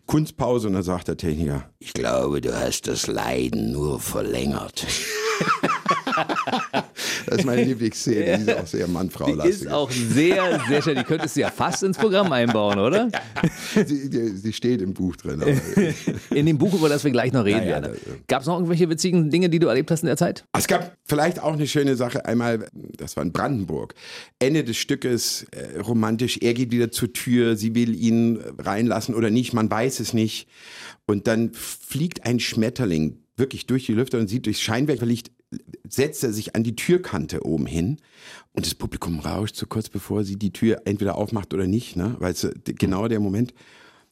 Kunstpause 0.06 0.68
und 0.68 0.74
dann 0.74 0.82
sagt 0.82 1.08
der 1.08 1.16
Techniker, 1.16 1.70
ich 1.78 1.92
glaube, 1.92 2.40
du 2.40 2.58
hast 2.58 2.88
das 2.88 3.06
Leiden 3.06 3.72
nur 3.72 4.00
verlängert. 4.00 4.86
das 7.26 7.38
ist 7.38 7.44
meine 7.44 7.64
Lieblingsszene, 7.64 8.38
die 8.38 8.50
ist 8.50 8.58
auch 8.58 8.66
sehr 8.66 8.88
Mann-Frau-lastig. 8.88 9.58
Die 9.58 9.64
ist 9.64 9.72
auch 9.72 9.90
sehr, 9.90 10.60
sehr 10.68 10.82
schön. 10.82 10.96
Die 10.96 11.04
könntest 11.04 11.36
du 11.36 11.40
ja 11.40 11.50
fast 11.50 11.82
ins 11.82 11.98
Programm 11.98 12.32
einbauen, 12.32 12.78
oder? 12.78 13.08
sie, 13.74 14.08
die, 14.08 14.28
sie, 14.28 14.52
steht 14.52 14.80
im 14.80 14.94
Buch 14.94 15.16
drin. 15.16 15.42
In 16.30 16.46
dem 16.46 16.58
Buch, 16.58 16.74
über 16.74 16.88
das 16.88 17.04
wir 17.04 17.10
gleich 17.10 17.32
noch 17.32 17.44
reden 17.44 17.62
ja, 17.62 17.82
werden. 17.82 17.96
Gab 18.28 18.42
es 18.42 18.46
noch 18.46 18.54
irgendwelche 18.54 18.88
witzigen 18.88 19.30
Dinge, 19.30 19.48
die 19.48 19.58
du 19.58 19.66
erlebt 19.66 19.90
hast 19.90 20.02
in 20.02 20.06
der 20.06 20.16
Zeit? 20.16 20.44
Es 20.52 20.66
gab 20.66 20.96
vielleicht 21.04 21.40
auch 21.42 21.52
eine 21.52 21.66
schöne 21.66 21.96
Sache. 21.96 22.24
Einmal, 22.24 22.68
das 22.72 23.16
war 23.16 23.24
in 23.24 23.32
Brandenburg. 23.32 23.94
Ende 24.38 24.64
des 24.64 24.76
Stückes, 24.76 25.46
äh, 25.50 25.80
romantisch. 25.80 26.38
Er 26.40 26.54
geht 26.54 26.70
wieder 26.72 26.90
zur 26.90 27.12
Tür, 27.12 27.56
sie 27.56 27.74
will 27.74 27.94
ihn 27.94 28.38
reinlassen 28.58 29.14
oder 29.14 29.30
nicht, 29.30 29.52
man 29.52 29.70
weiß 29.70 30.00
es 30.00 30.12
nicht. 30.12 30.48
Und 31.06 31.26
dann 31.26 31.52
fliegt 31.52 32.24
ein 32.24 32.40
Schmetterling 32.40 33.18
wirklich 33.36 33.66
durch 33.66 33.86
die 33.86 33.92
Lüfte 33.92 34.18
und 34.18 34.28
sieht 34.28 34.46
durchs 34.46 34.60
Scheinwerferlicht, 34.60 35.30
setzt 35.88 36.24
er 36.24 36.32
sich 36.32 36.56
an 36.56 36.64
die 36.64 36.76
Türkante 36.76 37.46
oben 37.46 37.66
hin 37.66 37.98
und 38.52 38.66
das 38.66 38.74
Publikum 38.74 39.20
rauscht 39.20 39.56
so 39.56 39.66
kurz 39.66 39.88
bevor 39.88 40.24
sie 40.24 40.36
die 40.36 40.52
Tür 40.52 40.82
entweder 40.84 41.16
aufmacht 41.16 41.54
oder 41.54 41.66
nicht, 41.66 41.96
ne? 41.96 42.16
weil 42.18 42.32
es 42.32 42.48
genau 42.64 43.08
der 43.08 43.20
Moment. 43.20 43.54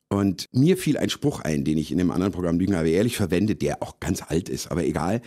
Und 0.08 0.48
mir 0.52 0.76
fiel 0.76 0.96
ein 0.96 1.08
Spruch 1.08 1.40
ein, 1.40 1.64
den 1.64 1.78
ich 1.78 1.90
in 1.90 1.98
dem 1.98 2.10
anderen 2.10 2.32
Programm 2.32 2.58
Lügen 2.58 2.74
aber 2.74 2.86
ehrlich 2.86 3.16
verwende, 3.16 3.56
der 3.56 3.82
auch 3.82 3.98
ganz 3.98 4.22
alt 4.22 4.48
ist, 4.48 4.70
aber 4.70 4.84
egal. 4.84 5.22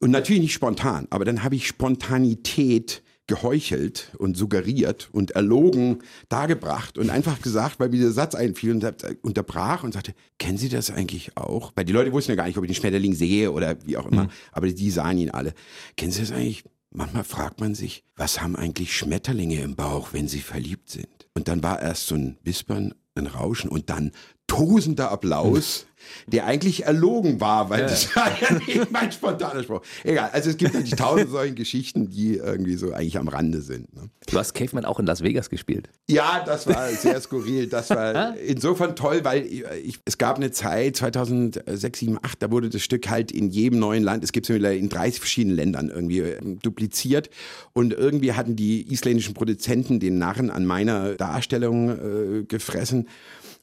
Und 0.00 0.10
natürlich 0.10 0.42
nicht 0.42 0.54
spontan, 0.54 1.06
aber 1.10 1.24
dann 1.24 1.44
habe 1.44 1.54
ich 1.54 1.68
Spontanität 1.68 3.02
geheuchelt 3.26 4.12
und 4.18 4.36
suggeriert 4.36 5.08
und 5.12 5.32
erlogen 5.32 6.02
dargebracht 6.28 6.98
und 6.98 7.10
einfach 7.10 7.40
gesagt, 7.40 7.80
weil 7.80 7.88
mir 7.88 8.00
der 8.00 8.12
Satz 8.12 8.34
einfiel 8.34 8.72
und 8.72 8.84
unterbrach 9.22 9.84
und 9.84 9.92
sagte, 9.92 10.14
kennen 10.38 10.58
Sie 10.58 10.68
das 10.68 10.90
eigentlich 10.90 11.36
auch? 11.36 11.72
Weil 11.74 11.84
die 11.84 11.92
Leute 11.92 12.12
wussten 12.12 12.32
ja 12.32 12.36
gar 12.36 12.46
nicht, 12.46 12.58
ob 12.58 12.64
ich 12.64 12.70
den 12.70 12.76
Schmetterling 12.76 13.14
sehe 13.14 13.52
oder 13.52 13.76
wie 13.86 13.96
auch 13.96 14.06
immer, 14.06 14.24
mhm. 14.24 14.30
aber 14.50 14.68
die 14.68 14.90
sahen 14.90 15.18
ihn 15.18 15.30
alle. 15.30 15.54
Kennen 15.96 16.12
Sie 16.12 16.20
das 16.20 16.32
eigentlich? 16.32 16.64
manchmal 16.94 17.24
fragt 17.24 17.60
man 17.60 17.74
sich, 17.74 18.04
was 18.16 18.40
haben 18.40 18.56
eigentlich 18.56 18.96
Schmetterlinge 18.96 19.60
im 19.60 19.76
Bauch, 19.76 20.12
wenn 20.12 20.28
sie 20.28 20.40
verliebt 20.40 20.90
sind? 20.90 21.28
Und 21.34 21.48
dann 21.48 21.62
war 21.62 21.80
erst 21.80 22.06
so 22.06 22.14
ein 22.14 22.38
Wispern, 22.42 22.94
ein 23.14 23.26
Rauschen 23.26 23.70
und 23.70 23.90
dann 23.90 24.12
tosender 24.46 25.10
Applaus 25.10 25.86
der 26.26 26.46
eigentlich 26.46 26.84
erlogen 26.84 27.40
war, 27.40 27.70
weil 27.70 27.80
ja. 27.80 27.86
das 27.86 28.14
war 28.16 28.30
ja 28.40 28.54
nicht 28.54 28.90
mein 28.92 29.10
spontaner 29.12 29.62
Spruch. 29.62 29.82
Egal, 30.04 30.30
also 30.32 30.50
es 30.50 30.56
gibt 30.56 30.74
natürlich 30.74 30.96
tausend 30.96 31.30
solche 31.30 31.54
Geschichten, 31.54 32.10
die 32.10 32.36
irgendwie 32.36 32.76
so 32.76 32.92
eigentlich 32.92 33.18
am 33.18 33.28
Rande 33.28 33.60
sind. 33.60 33.94
Ne? 33.94 34.10
Du 34.26 34.38
hast 34.38 34.54
Caveman 34.54 34.84
auch 34.84 34.98
in 34.98 35.06
Las 35.06 35.22
Vegas 35.22 35.50
gespielt. 35.50 35.88
Ja, 36.08 36.42
das 36.44 36.66
war 36.66 36.88
sehr 36.90 37.20
skurril. 37.20 37.66
Das 37.68 37.90
war 37.90 38.36
insofern 38.38 38.96
toll, 38.96 39.20
weil 39.24 39.46
ich, 39.46 39.98
es 40.04 40.18
gab 40.18 40.36
eine 40.36 40.50
Zeit, 40.50 40.96
2006, 40.96 41.98
7, 41.98 42.18
8, 42.22 42.42
da 42.42 42.50
wurde 42.50 42.68
das 42.68 42.82
Stück 42.82 43.08
halt 43.08 43.32
in 43.32 43.50
jedem 43.50 43.78
neuen 43.78 44.02
Land, 44.02 44.24
es 44.24 44.32
gibt 44.32 44.48
es 44.48 44.56
in 44.56 44.88
30 44.88 45.20
verschiedenen 45.20 45.56
Ländern 45.56 45.88
irgendwie 45.88 46.20
ähm, 46.20 46.58
dupliziert 46.60 47.30
und 47.72 47.92
irgendwie 47.92 48.32
hatten 48.32 48.56
die 48.56 48.92
isländischen 48.92 49.34
Produzenten 49.34 50.00
den 50.00 50.18
Narren 50.18 50.50
an 50.50 50.66
meiner 50.66 51.14
Darstellung 51.14 51.90
äh, 51.90 52.44
gefressen 52.44 53.01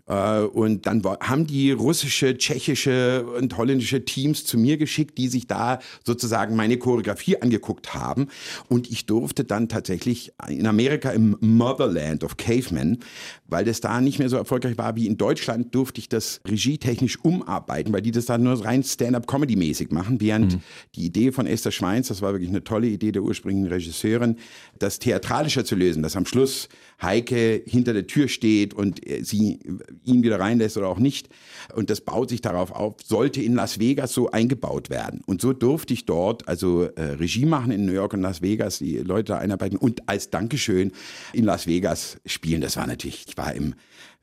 äh, 0.10 0.42
und 0.42 0.86
dann 0.88 1.04
haben 1.04 1.48
die 1.48 1.72
russische, 1.72 2.38
tschechische 2.38 3.26
und 3.26 3.56
holländische 3.56 4.04
Teams 4.04 4.44
zu 4.44 4.58
mir 4.58 4.78
geschickt, 4.78 5.18
die 5.18 5.28
sich 5.28 5.48
da 5.48 5.80
sozusagen 6.04 6.56
meine 6.56 6.78
Choreografie 6.78 7.42
angeguckt 7.42 7.94
haben. 7.94 8.28
Und 8.68 8.90
ich 8.90 9.06
durfte 9.06 9.44
dann 9.46 9.70
tatsächlich 9.70 10.34
in 10.48 10.66
Amerika 10.66 11.12
im 11.12 11.38
Motherland 11.40 12.24
of 12.24 12.38
Cavemen, 12.38 13.00
weil 13.48 13.64
das 13.64 13.80
da 13.82 14.02
nicht 14.02 14.20
mehr 14.20 14.30
so 14.30 14.38
erfolgreich 14.38 14.78
war 14.78 14.96
wie 14.96 15.08
in 15.08 15.18
Deutschland, 15.18 15.74
durfte 15.76 16.00
ich 16.02 16.10
das 16.10 16.42
regietechnisch 16.46 17.20
umarbeiten, 17.24 17.94
weil 17.94 18.02
die 18.02 18.12
das 18.12 18.26
dann 18.26 18.44
nur 18.44 18.66
rein 18.66 18.84
Stand-up-Comedy-mäßig 18.84 19.92
machen, 19.92 20.20
während 20.20 20.56
mhm. 20.56 20.62
die 20.96 21.06
Idee 21.06 21.32
von 21.32 21.46
Esther 21.46 21.72
Schweins, 21.72 22.08
das 22.08 22.22
war 22.22 22.34
wirklich 22.34 22.50
eine 22.50 22.64
tolle 22.64 22.88
Idee 22.88 23.12
der 23.12 23.22
ursprünglichen 23.22 23.68
Regisseurin, 23.68 24.38
das 24.80 24.98
theatralischer 24.98 25.64
zu 25.64 25.76
lösen, 25.76 26.02
dass 26.02 26.16
am 26.16 26.26
Schluss 26.26 26.70
Heike 27.02 27.64
hinter 27.66 27.94
der 27.94 28.08
Tür 28.08 28.28
steht 28.28 28.74
und 28.74 29.02
sie 29.22 29.60
ihn 30.04 30.24
wieder 30.24 30.40
reinlässt 30.40 30.78
oder 30.78 30.90
auch 30.90 31.00
nicht. 31.00 31.30
Und 31.74 31.90
das 31.90 32.02
baut 32.02 32.30
sich 32.30 32.42
darauf 32.42 32.72
auf, 32.72 32.96
sollte 33.04 33.42
in 33.42 33.56
Las 33.56 33.80
Vegas 33.80 34.14
so 34.14 34.32
eingebaut 34.32 34.90
werden. 34.90 35.22
Und 35.26 35.42
so 35.42 35.54
durfte 35.54 35.94
ich 35.94 36.06
dort 36.06 36.48
also 36.48 36.84
äh, 36.84 37.02
Regie 37.02 37.46
machen 37.46 37.72
in 37.72 37.86
New 37.86 37.94
York 37.94 38.14
und 38.14 38.22
Las 38.22 38.42
Vegas, 38.42 38.80
die 38.80 38.98
Leute 38.98 39.38
einarbeiten 39.38 39.78
und 39.78 40.10
als 40.10 40.30
Dankeschön 40.30 40.92
in 41.34 41.46
Las 41.46 41.68
Vegas 41.68 42.18
spielen. 42.26 42.62
Das 42.62 42.76
war 42.78 42.88
natürlich, 42.88 43.26
ich 43.28 43.38
war 43.38 43.54
im 43.54 43.76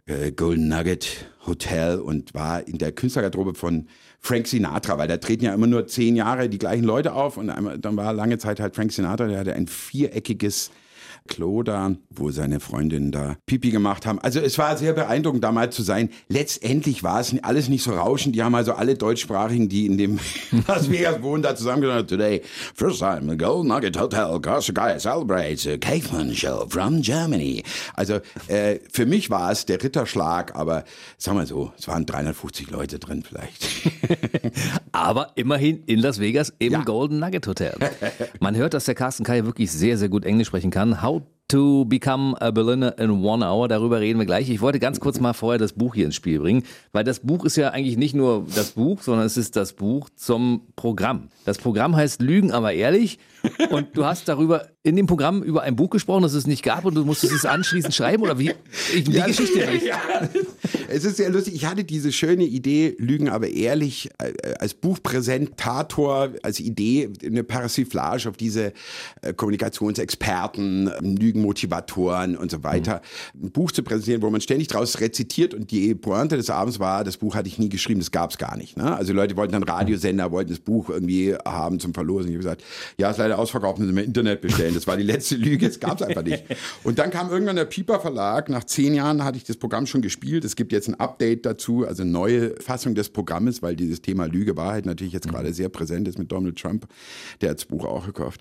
äh, 0.07 0.33
Golden 0.33 0.69
Nugget 0.69 1.27
Hotel 1.47 1.99
und 2.01 2.35
war 2.35 2.67
in 2.67 2.79
der 2.79 2.93
Künstlergarderobe 2.93 3.55
von 3.55 3.87
Frank 4.21 4.47
Sinatra, 4.47 4.99
weil 4.99 5.09
da 5.09 5.17
treten 5.17 5.45
ja 5.45 5.55
immer 5.55 5.67
nur 5.67 5.87
zehn 5.87 6.17
Jahre 6.17 6.49
die 6.49 6.59
gleichen 6.59 6.85
Leute 6.85 7.13
auf 7.13 7.37
und 7.37 7.51
einmal, 7.51 7.79
dann 7.79 7.97
war 7.97 8.13
lange 8.13 8.39
Zeit 8.39 8.61
halt 8.61 8.75
Frank 8.75 8.93
Sinatra, 8.93 9.27
der 9.27 9.39
hatte 9.39 9.55
ein 9.55 9.67
viereckiges 9.67 10.71
Klo 11.29 11.63
da, 11.63 11.93
wo 12.11 12.31
seine 12.31 12.61
Freundinnen 12.61 13.13
da 13.13 13.37
Pipi 13.47 13.71
gemacht 13.71 14.07
haben. 14.07 14.19
Also 14.21 14.41
es 14.41 14.59
war 14.59 14.77
sehr 14.77 14.93
beeindruckend, 14.93 15.45
da 15.45 15.53
mal 15.53 15.71
zu 15.71 15.83
sein. 15.83 16.11
Letztendlich 16.29 17.03
war 17.03 17.21
es 17.21 17.35
alles 17.43 17.69
nicht 17.69 17.83
so 17.83 17.93
rauschend. 17.93 18.35
Die 18.37 18.43
haben 18.43 18.55
also 18.55 18.73
alle 18.73 18.95
Deutschsprachigen, 18.95 19.69
die 19.69 19.87
in 19.87 19.99
dem 19.99 20.19
Las 20.67 20.91
Vegas 20.91 21.23
wohnen, 21.23 21.43
da 21.43 21.55
zusammengenommen. 21.55 22.07
Today, 22.07 22.43
first 22.75 23.01
time, 23.01 23.31
the 23.31 23.37
Gold 23.37 23.67
Nugget 23.67 23.99
Hotel, 23.99 24.41
Guy 24.41 24.99
celebrates 24.99 25.67
a 25.67 25.77
caveman 25.77 26.35
show 26.35 26.67
from 26.69 27.03
Germany. 27.03 27.63
Also 27.95 28.21
äh, 28.49 28.79
für 28.91 29.07
mich 29.07 29.31
war 29.31 29.51
es 29.53 29.67
der 29.67 29.83
Ritterschlag, 29.83 30.55
aber 30.55 30.85
sagen 31.19 31.39
wir 31.39 31.47
so, 31.47 31.73
es 31.79 31.89
waren 31.89 32.07
350 32.07 32.71
Leute 32.71 32.99
drin 32.99 33.23
vielleicht. 33.27 33.67
aber 34.93 35.33
immerhin 35.37 35.83
in 35.87 35.99
Las 35.99 36.21
Vegas 36.21 36.53
im 36.59 36.73
ja. 36.73 36.83
Golden 36.83 37.19
Nugget 37.19 37.47
Hotel. 37.47 37.77
Man 38.41 38.57
hört, 38.57 38.75
dass 38.75 38.85
der 38.85 38.95
Carsten 38.95 39.25
Kai 39.25 39.45
wirklich 39.45 39.71
sehr, 39.71 39.99
sehr 39.99 40.09
gut 40.09 40.25
Englisch 40.25 40.49
sprechen 40.49 40.71
kann. 40.71 41.03
How 41.07 41.23
to 41.47 41.85
Become 41.85 42.35
a 42.41 42.51
Berliner 42.51 42.99
in 42.99 43.23
One 43.23 43.47
Hour. 43.47 43.69
Darüber 43.69 44.01
reden 44.01 44.19
wir 44.19 44.27
gleich. 44.27 44.51
Ich 44.51 44.61
wollte 44.61 44.81
ganz 44.81 44.99
kurz 44.99 45.21
mal 45.21 45.35
vorher 45.35 45.57
das 45.57 45.73
Buch 45.73 45.95
hier 45.95 46.07
ins 46.07 46.17
Spiel 46.17 46.41
bringen, 46.41 46.65
weil 46.91 47.05
das 47.05 47.21
Buch 47.21 47.45
ist 47.45 47.55
ja 47.55 47.71
eigentlich 47.71 47.97
nicht 47.97 48.17
nur 48.17 48.45
das 48.57 48.73
Buch, 48.73 49.01
sondern 49.03 49.25
es 49.25 49.37
ist 49.37 49.55
das 49.55 49.75
Buch 49.75 50.11
zum 50.17 50.63
Programm. 50.75 51.29
Das 51.45 51.59
Programm 51.59 51.95
heißt 51.95 52.21
Lügen, 52.21 52.51
aber 52.51 52.73
ehrlich. 52.73 53.21
Und 53.71 53.97
du 53.97 54.05
hast 54.05 54.29
darüber 54.29 54.67
in 54.83 54.95
dem 54.95 55.07
Programm 55.07 55.43
über 55.43 55.63
ein 55.63 55.75
Buch 55.75 55.91
gesprochen, 55.91 56.23
das 56.23 56.33
es 56.33 56.47
nicht 56.47 56.63
gab 56.63 56.85
und 56.85 56.95
du 56.95 57.05
musstest 57.05 57.33
es 57.33 57.45
anschließend 57.45 57.95
schreiben 57.95 58.23
oder 58.23 58.39
wie? 58.39 58.53
Ich, 58.95 59.05
die 59.05 59.13
ja, 59.13 59.27
Geschichte 59.27 59.59
nicht. 59.71 59.87
Ja. 59.87 60.01
Es 60.89 61.05
ist 61.05 61.17
sehr 61.17 61.31
lustig. 61.31 61.55
Ich 61.55 61.67
hatte 61.67 61.85
diese 61.85 62.13
schöne 62.13 62.45
Idee, 62.45 62.97
Lügen, 62.99 63.29
aber 63.29 63.49
ehrlich, 63.49 64.11
äh, 64.19 64.55
als 64.59 64.75
Buchpräsentator, 64.75 66.31
als 66.43 66.61
Idee, 66.61 67.11
eine 67.25 67.45
Persiflage 67.45 68.29
auf 68.29 68.37
diese 68.37 68.73
äh, 69.23 69.33
Kommunikationsexperten, 69.33 70.91
Lügen 71.01 71.43
Motivatoren 71.43 72.37
und 72.37 72.51
so 72.51 72.63
weiter, 72.63 73.03
mhm. 73.35 73.47
ein 73.47 73.51
Buch 73.53 73.73
zu 73.73 73.83
präsentieren, 73.83 74.23
wo 74.23 74.31
man 74.31 74.41
ständig 74.41 74.69
draus 74.69 75.01
rezitiert 75.01 75.55
und 75.55 75.71
die 75.71 75.95
Pointe 75.95 76.37
des 76.37 76.51
Abends 76.51 76.79
war, 76.79 77.05
das 77.05 77.17
Buch 77.17 77.35
hatte 77.35 77.49
ich 77.49 77.59
nie 77.59 77.69
geschrieben, 77.69 78.01
das 78.01 78.11
gab 78.11 78.31
es 78.31 78.39
gar 78.39 78.57
nicht. 78.57 78.77
Ne? 78.77 78.97
Also 78.97 79.13
Leute 79.13 79.37
wollten 79.37 79.53
dann 79.53 79.63
Radiosender, 79.63 80.31
wollten 80.31 80.51
das 80.51 80.61
Buch 80.61 80.91
irgendwie 80.91 81.35
haben 81.45 81.81
zum 81.81 81.95
Verlosen. 81.95 82.31
Ich 82.31 82.35
habe 82.35 82.45
gesagt, 82.45 82.65
ja, 82.99 83.11
ist 83.11 83.19
leider 83.19 83.36
ausverkauft, 83.39 83.79
müssen 83.79 83.95
wir 83.95 84.03
im 84.03 84.09
Internet 84.09 84.41
bestellen. 84.41 84.75
Das 84.75 84.87
war 84.87 84.97
die 84.97 85.03
letzte 85.03 85.35
Lüge, 85.37 85.67
das 85.67 85.81
gab 85.81 86.01
es 86.01 86.07
einfach 86.07 86.23
nicht. 86.23 86.45
Und 86.83 86.99
dann 86.99 87.11
kam 87.11 87.31
irgendwann 87.31 87.57
der 87.57 87.65
Pieper 87.65 88.01
Verlag, 88.01 88.49
nach 88.49 88.65
zehn 88.65 88.95
Jahren 88.95 89.25
hatte 89.25 89.37
ich 89.37 89.45
das 89.45 89.57
Programm 89.57 89.87
schon 89.87 90.03
gespielt. 90.03 90.45
Es 90.45 90.57
gibt 90.57 90.73
jetzt 90.73 90.89
ein 90.89 90.95
Update 90.95 91.47
dazu, 91.47 91.87
also 91.87 92.03
eine 92.03 92.11
neue 92.11 92.57
Fassung 92.61 92.95
des 92.95 93.09
Programmes, 93.09 93.63
weil 93.63 93.77
dieses 93.77 94.03
Thema 94.03 94.27
Lüge 94.27 94.57
Wahrheit 94.57 94.87
natürlich 94.87 95.13
jetzt 95.13 95.29
gerade 95.29 95.53
sehr 95.53 95.69
präsent 95.69 96.09
ist 96.09 96.19
mit 96.19 96.31
Donald 96.31 96.59
Trump. 96.59 96.87
Der 97.41 97.51
hat 97.51 97.59
das 97.59 97.65
Buch 97.65 97.85
auch 97.85 98.07
gekauft. 98.07 98.41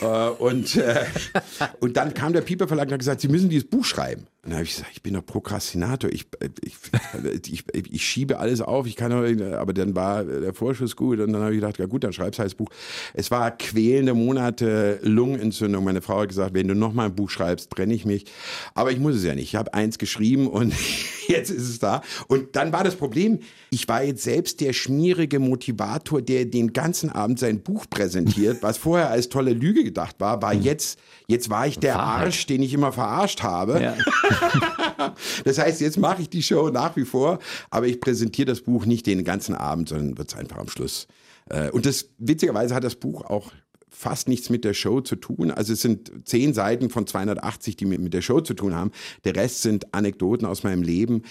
Äh, 0.00 0.06
und, 0.06 0.76
äh, 0.76 1.04
und 1.80 1.96
dann 1.96 2.14
kam 2.14 2.32
der 2.32 2.42
Piper 2.42 2.68
Verlag 2.68 2.90
hat 2.90 2.98
gesagt, 2.98 3.20
Sie 3.20 3.28
müssen 3.28 3.48
dieses 3.48 3.68
Buch 3.68 3.84
schreiben. 3.84 4.26
Und 4.46 4.52
dann 4.52 4.58
habe 4.58 4.64
ich 4.68 4.76
gesagt, 4.76 4.92
ich 4.94 5.02
bin 5.02 5.14
doch 5.14 5.26
Prokrastinator, 5.26 6.08
ich, 6.08 6.24
ich, 6.62 7.64
ich, 7.72 7.92
ich, 7.92 8.06
schiebe 8.06 8.38
alles 8.38 8.60
auf, 8.60 8.86
ich 8.86 8.94
kann 8.94 9.10
doch, 9.10 9.56
aber 9.56 9.72
dann 9.72 9.96
war 9.96 10.22
der 10.22 10.54
Vorschuss 10.54 10.94
gut 10.94 11.18
und 11.18 11.32
dann 11.32 11.42
habe 11.42 11.52
ich 11.52 11.60
gedacht, 11.60 11.78
ja 11.78 11.86
gut, 11.86 12.04
dann 12.04 12.12
schreibst 12.12 12.38
du 12.38 12.42
halt 12.42 12.52
das 12.52 12.54
Buch. 12.54 12.70
Es 13.12 13.32
war 13.32 13.50
quälende 13.50 14.14
Monate 14.14 15.00
Lungenentzündung. 15.02 15.82
Meine 15.82 16.00
Frau 16.00 16.20
hat 16.20 16.28
gesagt, 16.28 16.54
wenn 16.54 16.68
du 16.68 16.76
noch 16.76 16.92
mal 16.92 17.06
ein 17.06 17.16
Buch 17.16 17.28
schreibst, 17.28 17.70
brenne 17.70 17.92
ich 17.92 18.04
mich. 18.04 18.26
Aber 18.74 18.92
ich 18.92 19.00
muss 19.00 19.16
es 19.16 19.24
ja 19.24 19.34
nicht. 19.34 19.48
Ich 19.48 19.56
habe 19.56 19.74
eins 19.74 19.98
geschrieben 19.98 20.46
und 20.46 20.72
jetzt 21.28 21.50
ist 21.50 21.68
es 21.68 21.78
da. 21.78 22.02
Und 22.28 22.56
dann 22.56 22.72
war 22.72 22.84
das 22.84 22.96
Problem, 22.96 23.40
ich 23.70 23.88
war 23.88 24.02
jetzt 24.02 24.22
selbst 24.22 24.60
der 24.60 24.72
schmierige 24.72 25.38
Motivator, 25.38 26.22
der 26.22 26.44
den 26.44 26.72
ganzen 26.72 27.10
Abend 27.10 27.38
sein 27.38 27.62
Buch 27.62 27.86
präsentiert, 27.88 28.62
was 28.62 28.78
vorher 28.78 29.10
als 29.10 29.28
tolle 29.28 29.52
Lüge 29.52 29.84
gedacht 29.84 30.16
war, 30.18 30.42
war 30.42 30.52
hm. 30.52 30.62
jetzt, 30.62 30.98
jetzt 31.26 31.50
war 31.50 31.66
ich 31.66 31.78
der 31.78 31.98
Arsch, 31.98 32.46
den 32.46 32.62
ich 32.62 32.72
immer 32.72 32.92
verarscht 32.92 33.42
habe. 33.42 33.80
Ja. 33.82 33.96
das 35.44 35.58
heißt, 35.58 35.80
jetzt 35.80 35.98
mache 35.98 36.22
ich 36.22 36.28
die 36.28 36.42
Show 36.42 36.70
nach 36.70 36.96
wie 36.96 37.04
vor, 37.04 37.38
aber 37.70 37.86
ich 37.86 38.00
präsentiere 38.00 38.46
das 38.46 38.60
Buch 38.60 38.86
nicht 38.86 39.06
den 39.06 39.24
ganzen 39.24 39.54
Abend, 39.54 39.88
sondern 39.88 40.18
wird 40.18 40.28
es 40.30 40.36
einfach 40.36 40.58
am 40.58 40.68
Schluss. 40.68 41.06
Äh, 41.48 41.70
und 41.70 41.86
das 41.86 42.10
witzigerweise 42.18 42.74
hat 42.74 42.84
das 42.84 42.96
Buch 42.96 43.24
auch 43.24 43.52
fast 43.96 44.28
nichts 44.28 44.50
mit 44.50 44.64
der 44.64 44.74
Show 44.74 45.00
zu 45.00 45.16
tun. 45.16 45.50
Also 45.50 45.72
es 45.72 45.80
sind 45.80 46.12
zehn 46.28 46.52
Seiten 46.52 46.90
von 46.90 47.06
280, 47.06 47.76
die 47.76 47.86
mit 47.86 48.12
der 48.12 48.20
Show 48.20 48.40
zu 48.40 48.52
tun 48.52 48.74
haben. 48.74 48.90
Der 49.24 49.34
Rest 49.34 49.62
sind 49.62 49.94
Anekdoten 49.94 50.46
aus 50.46 50.62
meinem 50.64 50.82
Leben. 50.82 51.22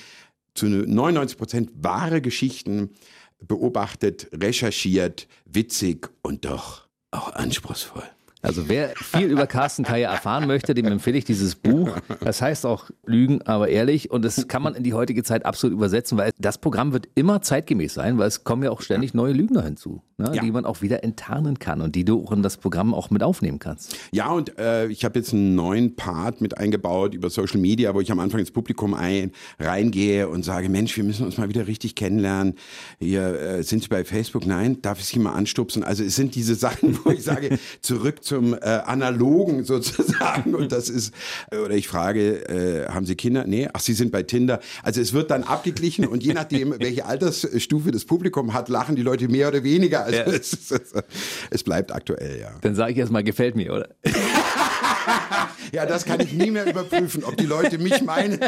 Zu 0.56 0.66
99 0.66 1.38
Prozent 1.38 1.72
wahre 1.76 2.22
Geschichten 2.22 2.90
beobachtet, 3.40 4.30
recherchiert, 4.34 5.28
witzig 5.46 6.10
und 6.24 6.46
doch 6.46 6.88
auch 7.12 7.34
anspruchsvoll. 7.34 8.04
Also 8.46 8.70
wer 8.70 8.90
viel 8.90 9.32
über 9.32 9.48
Carsten 9.48 9.84
Kaye 9.84 10.04
erfahren 10.04 10.46
möchte, 10.46 10.76
dem 10.76 10.86
empfehle 10.86 11.18
ich 11.18 11.26
dieses 11.26 11.56
Buch. 11.56 11.98
Das 12.20 12.44
heißt 12.44 12.66
auch 12.68 12.92
Lügen, 13.06 13.42
aber 13.42 13.70
ehrlich. 13.70 14.12
Und 14.12 14.24
das 14.24 14.48
kann 14.48 14.62
man 14.62 14.76
in 14.76 14.84
die 14.84 14.94
heutige 14.94 15.24
Zeit 15.24 15.46
absolut 15.46 15.76
übersetzen, 15.76 16.18
weil 16.18 16.32
das 16.38 16.60
Programm 16.60 16.94
wird 16.94 17.08
immer 17.16 17.42
zeitgemäß 17.42 17.96
sein, 17.96 18.20
weil 18.20 18.28
es 18.28 18.44
kommen 18.44 18.62
ja 18.62 18.70
auch 18.70 18.82
ständig 18.82 19.16
neue 19.16 19.34
Lügner 19.34 19.64
hinzu, 19.64 20.04
ne, 20.18 20.32
ja. 20.36 20.42
die 20.44 20.52
man 20.52 20.66
auch 20.66 20.82
wieder 20.84 21.04
enttarnen 21.04 21.58
kann 21.58 21.82
und 21.82 21.96
die 21.96 22.06
du 22.06 22.24
auch 22.24 22.32
in 22.32 22.44
das 22.44 22.58
Programm 22.58 22.94
auch 22.94 23.10
mit 23.10 23.24
aufnehmen 23.24 23.58
kannst. 23.58 23.98
Ja, 24.12 24.30
und 24.30 24.58
äh, 24.60 24.88
ich 24.88 25.04
habe 25.04 25.18
jetzt 25.18 25.34
einen 25.34 25.56
neuen 25.56 25.96
Part 25.96 26.42
mit 26.42 26.58
eingebaut 26.58 27.16
über 27.16 27.30
Social 27.32 27.60
Media, 27.60 27.96
wo 27.96 28.02
ich 28.02 28.12
am 28.12 28.20
Anfang 28.20 28.40
ins 28.40 28.52
Publikum 28.52 28.94
ein, 28.94 29.32
reingehe 29.60 30.30
und 30.30 30.46
sage, 30.46 30.70
Mensch, 30.70 30.96
wir 30.98 31.04
müssen 31.04 31.26
uns 31.26 31.38
mal 31.38 31.50
wieder 31.50 31.66
richtig 31.66 31.96
kennenlernen. 31.96 32.54
Hier, 33.00 33.40
äh, 33.40 33.64
sind 33.64 33.82
Sie 33.82 33.90
bei 33.90 34.06
Facebook? 34.06 34.46
Nein, 34.46 34.82
darf 34.84 35.00
ich 35.00 35.06
Sie 35.06 35.20
mal 35.20 35.34
anstupsen? 35.34 35.84
Also 35.84 36.04
es 36.04 36.16
sind 36.16 36.36
diese 36.36 36.54
Sachen, 36.66 37.00
wo 37.04 37.10
ich 37.10 37.24
sage, 37.24 37.58
zurück 37.82 38.24
zu 38.24 38.36
zum 38.36 38.54
äh, 38.54 38.58
Analogen 38.58 39.64
sozusagen. 39.64 40.56
Und 40.56 40.72
das 40.72 40.90
ist, 40.90 41.14
äh, 41.52 41.58
oder 41.58 41.76
ich 41.76 41.88
frage, 41.88 42.50
äh, 42.50 42.90
haben 42.90 43.06
Sie 43.06 43.16
Kinder? 43.16 43.46
Nee, 43.48 43.70
ach, 43.72 43.80
Sie 43.80 43.94
sind 43.94 44.12
bei 44.12 44.24
Tinder. 44.24 44.60
Also 44.84 45.02
es 45.02 45.14
wird 45.14 45.32
dann 45.32 45.44
abgeglichen 45.44 46.06
und 46.06 46.24
je 46.24 46.34
nachdem, 46.34 46.76
welche 46.80 47.06
Altersstufe 47.06 47.92
das 47.92 48.06
Publikum 48.06 48.54
hat, 48.54 48.70
lachen 48.70 48.96
die 48.96 49.04
Leute 49.04 49.28
mehr 49.30 49.48
oder 49.48 49.64
weniger. 49.64 50.05
Also 50.06 50.20
ja. 50.20 50.26
es, 50.26 50.72
es, 50.72 50.94
es, 51.50 51.64
bleibt 51.64 51.92
aktuell, 51.92 52.40
ja. 52.40 52.52
Dann 52.62 52.76
sage 52.76 52.92
ich 52.92 52.98
erstmal, 52.98 53.24
gefällt 53.24 53.56
mir, 53.56 53.74
oder? 53.74 53.90
ja, 55.72 55.86
das 55.86 56.06
kann 56.06 56.20
ich 56.20 56.32
nie 56.34 56.52
mehr 56.52 56.66
überprüfen, 56.66 57.24
ob 57.24 57.36
die 57.38 57.46
Leute 57.46 57.78
mich 57.78 58.02
meinen. 58.04 58.40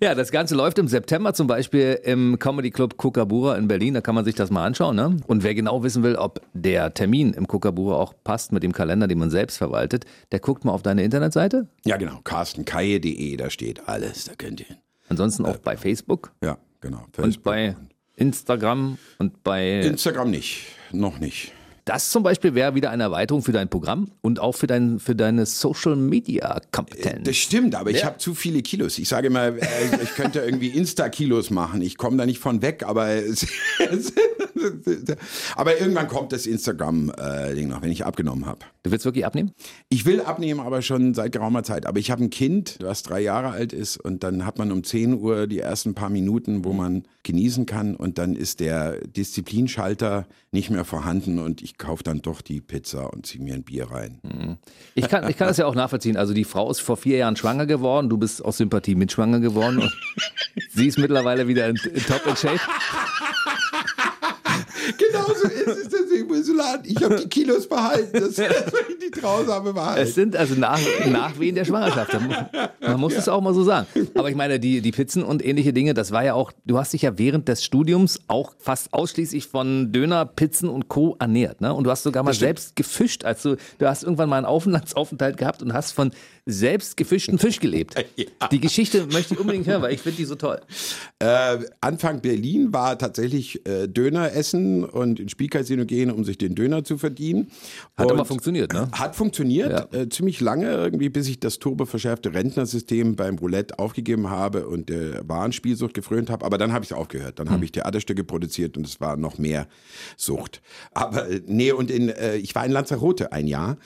Ja, 0.00 0.14
das 0.14 0.30
Ganze 0.30 0.54
läuft 0.54 0.78
im 0.78 0.88
September 0.88 1.32
zum 1.32 1.46
Beispiel 1.46 1.98
im 2.04 2.38
Comedy 2.38 2.70
Club 2.70 2.96
Kukabura 2.96 3.56
in 3.56 3.66
Berlin. 3.66 3.94
Da 3.94 4.00
kann 4.00 4.14
man 4.14 4.24
sich 4.24 4.34
das 4.34 4.50
mal 4.50 4.64
anschauen. 4.64 4.96
Ne? 4.96 5.16
Und 5.26 5.42
wer 5.42 5.54
genau 5.54 5.82
wissen 5.82 6.02
will, 6.02 6.16
ob 6.16 6.40
der 6.52 6.92
Termin 6.92 7.32
im 7.32 7.46
Kukabura 7.46 7.96
auch 7.96 8.14
passt 8.22 8.52
mit 8.52 8.62
dem 8.62 8.72
Kalender, 8.72 9.06
den 9.06 9.18
man 9.18 9.30
selbst 9.30 9.56
verwaltet, 9.56 10.04
der 10.32 10.40
guckt 10.40 10.64
mal 10.64 10.72
auf 10.72 10.82
deine 10.82 11.02
Internetseite. 11.02 11.66
Ja, 11.84 11.96
genau. 11.96 12.20
carstenkaye.de, 12.24 13.36
da 13.36 13.48
steht 13.48 13.88
alles. 13.88 14.24
Da 14.24 14.34
könnt 14.36 14.60
ihr 14.60 14.66
hin. 14.66 14.76
Ansonsten 15.08 15.46
auch 15.46 15.58
bei 15.58 15.76
Facebook. 15.76 16.32
Ja, 16.42 16.58
genau. 16.80 17.06
Facebook 17.12 17.24
und 17.24 17.42
bei 17.42 17.76
Instagram 18.16 18.98
und 19.18 19.44
bei. 19.44 19.80
Instagram 19.80 20.30
nicht. 20.30 20.66
Noch 20.92 21.18
nicht. 21.18 21.52
Das 21.86 22.10
zum 22.10 22.22
Beispiel 22.24 22.54
wäre 22.56 22.74
wieder 22.74 22.90
eine 22.90 23.04
Erweiterung 23.04 23.42
für 23.42 23.52
dein 23.52 23.68
Programm 23.68 24.10
und 24.20 24.40
auch 24.40 24.56
für, 24.56 24.66
dein, 24.66 24.98
für 24.98 25.14
deine 25.14 25.46
Social 25.46 25.94
Media 25.94 26.60
Kompetenz. 26.72 27.22
Das 27.22 27.36
stimmt, 27.36 27.76
aber 27.76 27.92
ja. 27.92 27.96
ich 27.96 28.04
habe 28.04 28.18
zu 28.18 28.34
viele 28.34 28.60
Kilos. 28.62 28.98
Ich 28.98 29.08
sage 29.08 29.28
immer, 29.28 29.46
äh, 29.46 29.60
ich 30.02 30.16
könnte 30.16 30.40
irgendwie 30.40 30.66
Insta-Kilos 30.66 31.50
machen. 31.50 31.82
Ich 31.82 31.96
komme 31.96 32.16
da 32.16 32.26
nicht 32.26 32.40
von 32.40 32.60
weg, 32.60 32.82
aber, 32.84 33.06
aber 35.54 35.80
irgendwann 35.80 36.08
kommt 36.08 36.32
das 36.32 36.46
Instagram-Ding 36.46 37.68
noch, 37.68 37.82
wenn 37.82 37.92
ich 37.92 38.04
abgenommen 38.04 38.46
habe. 38.46 38.66
Du 38.82 38.90
willst 38.90 39.04
wirklich 39.04 39.24
abnehmen? 39.24 39.52
Ich 39.88 40.04
will 40.06 40.20
abnehmen, 40.20 40.58
aber 40.58 40.82
schon 40.82 41.14
seit 41.14 41.30
geraumer 41.30 41.62
Zeit. 41.62 41.86
Aber 41.86 42.00
ich 42.00 42.10
habe 42.10 42.24
ein 42.24 42.30
Kind, 42.30 42.78
was 42.80 43.04
drei 43.04 43.20
Jahre 43.20 43.50
alt 43.50 43.72
ist 43.72 43.96
und 43.96 44.24
dann 44.24 44.44
hat 44.44 44.58
man 44.58 44.72
um 44.72 44.82
10 44.82 45.20
Uhr 45.20 45.46
die 45.46 45.60
ersten 45.60 45.94
paar 45.94 46.10
Minuten, 46.10 46.64
wo 46.64 46.72
man 46.72 47.04
genießen 47.22 47.64
kann 47.66 47.94
und 47.94 48.18
dann 48.18 48.34
ist 48.34 48.58
der 48.58 48.98
Disziplinschalter 49.06 50.26
nicht 50.50 50.70
mehr 50.70 50.84
vorhanden 50.84 51.38
und 51.38 51.62
ich 51.62 51.75
kaufe 51.78 52.02
dann 52.02 52.20
doch 52.20 52.40
die 52.40 52.60
Pizza 52.60 53.12
und 53.12 53.26
ziehe 53.26 53.42
mir 53.42 53.54
ein 53.54 53.62
Bier 53.62 53.90
rein. 53.90 54.18
Mhm. 54.22 54.56
Ich 54.94 55.08
kann, 55.08 55.28
ich 55.28 55.36
kann 55.36 55.48
das 55.48 55.56
ja 55.56 55.66
auch 55.66 55.74
nachvollziehen. 55.74 56.16
Also 56.16 56.34
die 56.34 56.44
Frau 56.44 56.70
ist 56.70 56.80
vor 56.80 56.96
vier 56.96 57.18
Jahren 57.18 57.36
schwanger 57.36 57.66
geworden, 57.66 58.08
du 58.08 58.16
bist 58.16 58.44
aus 58.44 58.56
Sympathie 58.58 58.94
mit 58.94 59.12
schwanger 59.12 59.40
geworden 59.40 59.78
und 59.80 59.92
sie 60.74 60.86
ist 60.86 60.98
mittlerweile 60.98 61.48
wieder 61.48 61.68
in, 61.68 61.76
in 61.76 62.02
top 62.04 62.26
in 62.26 62.36
shape. 62.36 62.60
Genau 64.98 65.26
so 65.26 65.48
ist 65.48 65.66
es 65.66 65.88
deswegen 65.88 66.28
Ich 66.84 67.02
habe 67.02 67.16
die 67.16 67.28
Kilos 67.28 67.68
behalten. 67.68 68.12
Das 68.12 68.28
ist 68.38 68.38
die 69.06 69.20
grausame 69.20 69.74
Wahrheit. 69.74 70.02
Es 70.02 70.14
sind 70.14 70.36
also 70.36 70.54
nach, 70.54 70.80
Nachwehen 71.06 71.54
der 71.54 71.64
Schwangerschaft. 71.64 72.16
Man 72.80 73.00
muss 73.00 73.14
ja. 73.14 73.18
es 73.20 73.28
auch 73.28 73.40
mal 73.40 73.54
so 73.54 73.64
sagen. 73.64 73.86
Aber 74.14 74.28
ich 74.28 74.36
meine, 74.36 74.60
die, 74.60 74.80
die 74.80 74.92
Pizzen 74.92 75.22
und 75.22 75.44
ähnliche 75.44 75.72
Dinge, 75.72 75.94
das 75.94 76.12
war 76.12 76.24
ja 76.24 76.34
auch, 76.34 76.52
du 76.64 76.78
hast 76.78 76.92
dich 76.92 77.02
ja 77.02 77.18
während 77.18 77.48
des 77.48 77.64
Studiums 77.64 78.20
auch 78.28 78.54
fast 78.58 78.92
ausschließlich 78.92 79.46
von 79.46 79.92
Döner, 79.92 80.26
Pizzen 80.26 80.68
und 80.68 80.88
Co. 80.88 81.16
ernährt. 81.18 81.60
Ne? 81.60 81.72
Und 81.72 81.84
du 81.84 81.90
hast 81.90 82.02
sogar 82.02 82.22
mal 82.22 82.34
selbst 82.34 82.76
gefischt. 82.76 83.24
Als 83.24 83.42
du, 83.42 83.56
du 83.78 83.86
hast 83.86 84.02
irgendwann 84.02 84.28
mal 84.28 84.36
einen 84.36 84.46
Aufenthaltsaufenthalt 84.46 85.36
gehabt 85.36 85.62
und 85.62 85.72
hast 85.72 85.92
von 85.92 86.10
selbst 86.46 86.96
gefischten 86.96 87.38
Fisch 87.38 87.60
gelebt. 87.60 87.94
Ja. 88.16 88.48
Die 88.48 88.60
Geschichte 88.60 89.06
möchte 89.06 89.34
ich 89.34 89.40
unbedingt 89.40 89.66
hören, 89.66 89.82
weil 89.82 89.92
ich 89.92 90.00
finde 90.00 90.16
die 90.16 90.24
so 90.24 90.36
toll. 90.36 90.60
Äh, 91.18 91.58
Anfang 91.80 92.22
Berlin 92.22 92.72
war 92.72 92.98
tatsächlich 92.98 93.66
äh, 93.66 93.88
Döner 93.88 94.32
essen 94.32 94.84
und 94.84 95.20
in 95.20 95.28
Spielcasino 95.28 95.84
gehen, 95.84 96.10
um 96.10 96.24
sich 96.24 96.38
den 96.38 96.54
Döner 96.54 96.82
zu 96.84 96.96
verdienen. 96.98 97.50
Hat 97.96 98.06
und 98.06 98.12
aber 98.12 98.24
funktioniert, 98.24 98.72
ne? 98.72 98.88
Hat 98.92 99.16
funktioniert, 99.16 99.70
ja. 99.92 100.00
äh, 100.00 100.08
ziemlich 100.08 100.40
lange 100.40 100.70
irgendwie, 100.70 101.08
bis 101.08 101.28
ich 101.28 101.40
das 101.40 101.58
turboverschärfte 101.58 102.32
Rentnersystem 102.32 103.16
beim 103.16 103.36
Roulette 103.36 103.78
aufgegeben 103.78 104.30
habe 104.30 104.66
und 104.66 104.88
der 104.88 105.28
Warenspielsucht 105.28 105.92
gefrönt 105.92 106.30
habe. 106.30 106.44
Aber 106.44 106.56
dann 106.56 106.72
habe 106.72 106.84
ich 106.84 106.90
es 106.90 106.96
aufgehört. 106.96 107.38
Dann 107.38 107.48
hm. 107.48 107.54
habe 107.54 107.64
ich 107.64 107.72
Theaterstücke 107.72 108.24
produziert 108.24 108.76
und 108.76 108.86
es 108.86 109.00
war 109.00 109.16
noch 109.16 109.36
mehr 109.38 109.66
Sucht. 110.16 110.62
Aber 110.92 111.28
äh, 111.28 111.42
nee, 111.46 111.72
und 111.72 111.90
in, 111.90 112.08
äh, 112.08 112.36
ich 112.36 112.54
war 112.54 112.64
in 112.64 112.72
Lanzarote 112.72 113.32
ein 113.32 113.46
Jahr 113.46 113.76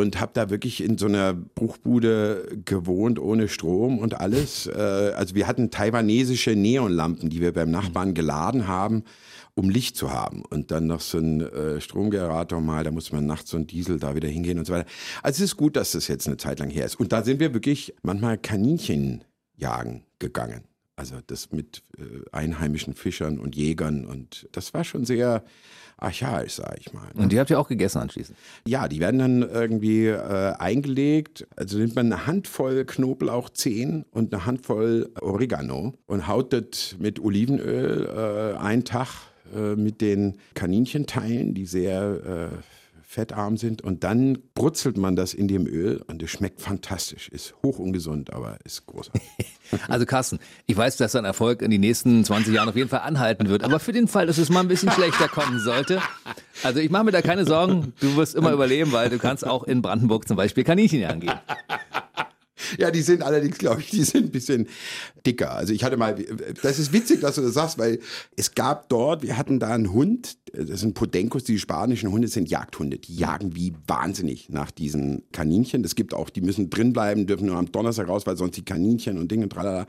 und 0.00 0.20
habe 0.20 0.32
da 0.34 0.50
wirklich 0.50 0.82
in 0.82 0.98
so 0.98 1.06
einer 1.06 1.34
Bruchbude 1.34 2.58
gewohnt 2.64 3.18
ohne 3.18 3.48
Strom 3.48 3.98
und 3.98 4.20
alles. 4.20 4.66
Äh, 4.66 5.12
also 5.16 5.34
wir 5.34 5.46
hatten 5.46 5.70
taiwanesische 5.70 6.54
Neonlampen, 6.56 7.30
die 7.30 7.40
wir 7.40 7.52
beim 7.52 7.70
Nachbarn 7.70 8.14
geladen 8.14 8.68
haben, 8.68 9.04
um 9.54 9.70
Licht 9.70 9.96
zu 9.96 10.12
haben. 10.12 10.42
Und 10.44 10.70
dann 10.70 10.86
noch 10.86 11.00
so 11.00 11.18
ein 11.18 11.40
äh, 11.40 11.80
Stromgenerator 11.80 12.60
mal, 12.60 12.84
da 12.84 12.90
muss 12.90 13.12
man 13.12 13.26
nachts 13.26 13.50
so 13.50 13.56
ein 13.56 13.66
Diesel 13.66 13.98
da 13.98 14.14
wieder 14.14 14.28
hingehen 14.28 14.58
und 14.58 14.66
so 14.66 14.72
weiter. 14.72 14.88
Also 15.22 15.42
es 15.42 15.52
ist 15.52 15.56
gut, 15.56 15.76
dass 15.76 15.92
das 15.92 16.08
jetzt 16.08 16.26
eine 16.26 16.36
Zeit 16.36 16.58
lang 16.58 16.70
her 16.70 16.84
ist. 16.84 17.00
Und 17.00 17.12
da 17.12 17.22
sind 17.22 17.40
wir 17.40 17.54
wirklich 17.54 17.94
manchmal 18.02 18.38
Kaninchen 18.38 19.24
jagen 19.56 20.04
gegangen. 20.18 20.64
Also 20.96 21.16
das 21.26 21.52
mit 21.52 21.82
äh, 21.98 22.02
einheimischen 22.32 22.94
Fischern 22.94 23.38
und 23.38 23.54
Jägern 23.54 24.06
und 24.06 24.48
das 24.52 24.72
war 24.72 24.82
schon 24.82 25.04
sehr 25.04 25.44
archaisch, 25.98 26.54
sag 26.54 26.78
ich 26.78 26.92
mal. 26.92 27.06
Ne? 27.14 27.22
Und 27.22 27.32
die 27.32 27.40
habt 27.40 27.50
ihr 27.50 27.58
auch 27.58 27.68
gegessen 27.68 27.98
anschließend? 27.98 28.36
Ja, 28.66 28.88
die 28.88 29.00
werden 29.00 29.18
dann 29.18 29.42
irgendwie 29.42 30.06
äh, 30.06 30.52
eingelegt. 30.58 31.46
Also 31.56 31.78
nimmt 31.78 31.96
man 31.96 32.12
eine 32.12 32.26
Handvoll 32.26 32.84
Knoblauchzehen 32.84 34.04
und 34.10 34.32
eine 34.34 34.46
Handvoll 34.46 35.10
Oregano 35.20 35.94
und 36.06 36.28
haut 36.28 36.52
das 36.52 36.96
mit 36.98 37.20
Olivenöl 37.20 38.06
äh, 38.06 38.58
einen 38.58 38.84
Tag 38.84 39.08
äh, 39.54 39.74
mit 39.74 40.00
den 40.00 40.36
Kaninchenteilen, 40.54 41.54
die 41.54 41.66
sehr 41.66 42.50
äh, 42.52 42.75
fettarm 43.16 43.56
sind. 43.56 43.80
Und 43.80 44.04
dann 44.04 44.38
brutzelt 44.54 44.98
man 44.98 45.16
das 45.16 45.32
in 45.32 45.48
dem 45.48 45.66
Öl 45.66 46.02
und 46.06 46.22
es 46.22 46.30
schmeckt 46.30 46.60
fantastisch. 46.60 47.28
Ist 47.30 47.54
hoch 47.64 47.78
ungesund, 47.78 48.30
aber 48.32 48.58
ist 48.64 48.84
großartig. 48.84 49.22
also 49.88 50.04
Carsten, 50.04 50.38
ich 50.66 50.76
weiß, 50.76 50.98
dass 50.98 51.12
dein 51.12 51.24
Erfolg 51.24 51.62
in 51.62 51.70
den 51.70 51.80
nächsten 51.80 52.24
20 52.24 52.54
Jahren 52.54 52.68
auf 52.68 52.76
jeden 52.76 52.90
Fall 52.90 53.00
anhalten 53.00 53.48
wird. 53.48 53.64
Aber 53.64 53.80
für 53.80 53.92
den 53.92 54.06
Fall, 54.06 54.26
dass 54.26 54.36
es 54.36 54.50
mal 54.50 54.60
ein 54.60 54.68
bisschen 54.68 54.90
schlechter 54.90 55.28
kommen 55.28 55.58
sollte, 55.60 56.02
also 56.62 56.78
ich 56.78 56.90
mache 56.90 57.04
mir 57.04 57.12
da 57.12 57.22
keine 57.22 57.46
Sorgen. 57.46 57.94
Du 58.00 58.16
wirst 58.16 58.34
immer 58.34 58.52
überleben, 58.52 58.92
weil 58.92 59.08
du 59.08 59.18
kannst 59.18 59.46
auch 59.46 59.64
in 59.64 59.80
Brandenburg 59.80 60.28
zum 60.28 60.36
Beispiel 60.36 60.64
Kaninchen 60.64 61.02
angehen. 61.04 61.34
Ja, 62.78 62.90
die 62.90 63.02
sind 63.02 63.22
allerdings, 63.22 63.58
glaube 63.58 63.80
ich, 63.80 63.90
die 63.90 64.02
sind 64.02 64.26
ein 64.26 64.30
bisschen 64.30 64.68
dicker. 65.24 65.52
Also 65.52 65.72
ich 65.72 65.84
hatte 65.84 65.96
mal, 65.96 66.14
das 66.62 66.78
ist 66.78 66.92
witzig, 66.92 67.20
dass 67.20 67.36
du 67.36 67.42
das 67.42 67.54
sagst, 67.54 67.78
weil 67.78 68.00
es 68.36 68.54
gab 68.54 68.88
dort, 68.88 69.22
wir 69.22 69.36
hatten 69.36 69.58
da 69.58 69.74
einen 69.74 69.92
Hund, 69.92 70.36
das 70.52 70.80
sind 70.80 70.94
Podencos, 70.94 71.44
die 71.44 71.58
spanischen 71.58 72.10
Hunde 72.10 72.28
sind 72.28 72.48
Jagdhunde. 72.48 72.98
Die 72.98 73.16
jagen 73.16 73.56
wie 73.56 73.74
wahnsinnig 73.86 74.48
nach 74.48 74.70
diesen 74.70 75.24
Kaninchen. 75.32 75.82
Das 75.82 75.94
gibt 75.94 76.14
auch, 76.14 76.30
die 76.30 76.40
müssen 76.40 76.70
drin 76.70 76.92
bleiben, 76.92 77.26
dürfen 77.26 77.46
nur 77.46 77.56
am 77.56 77.70
Donnerstag 77.70 78.08
raus, 78.08 78.26
weil 78.26 78.36
sonst 78.36 78.56
die 78.56 78.64
Kaninchen 78.64 79.18
und 79.18 79.30
Dinge, 79.30 79.48
tralala. 79.48 79.86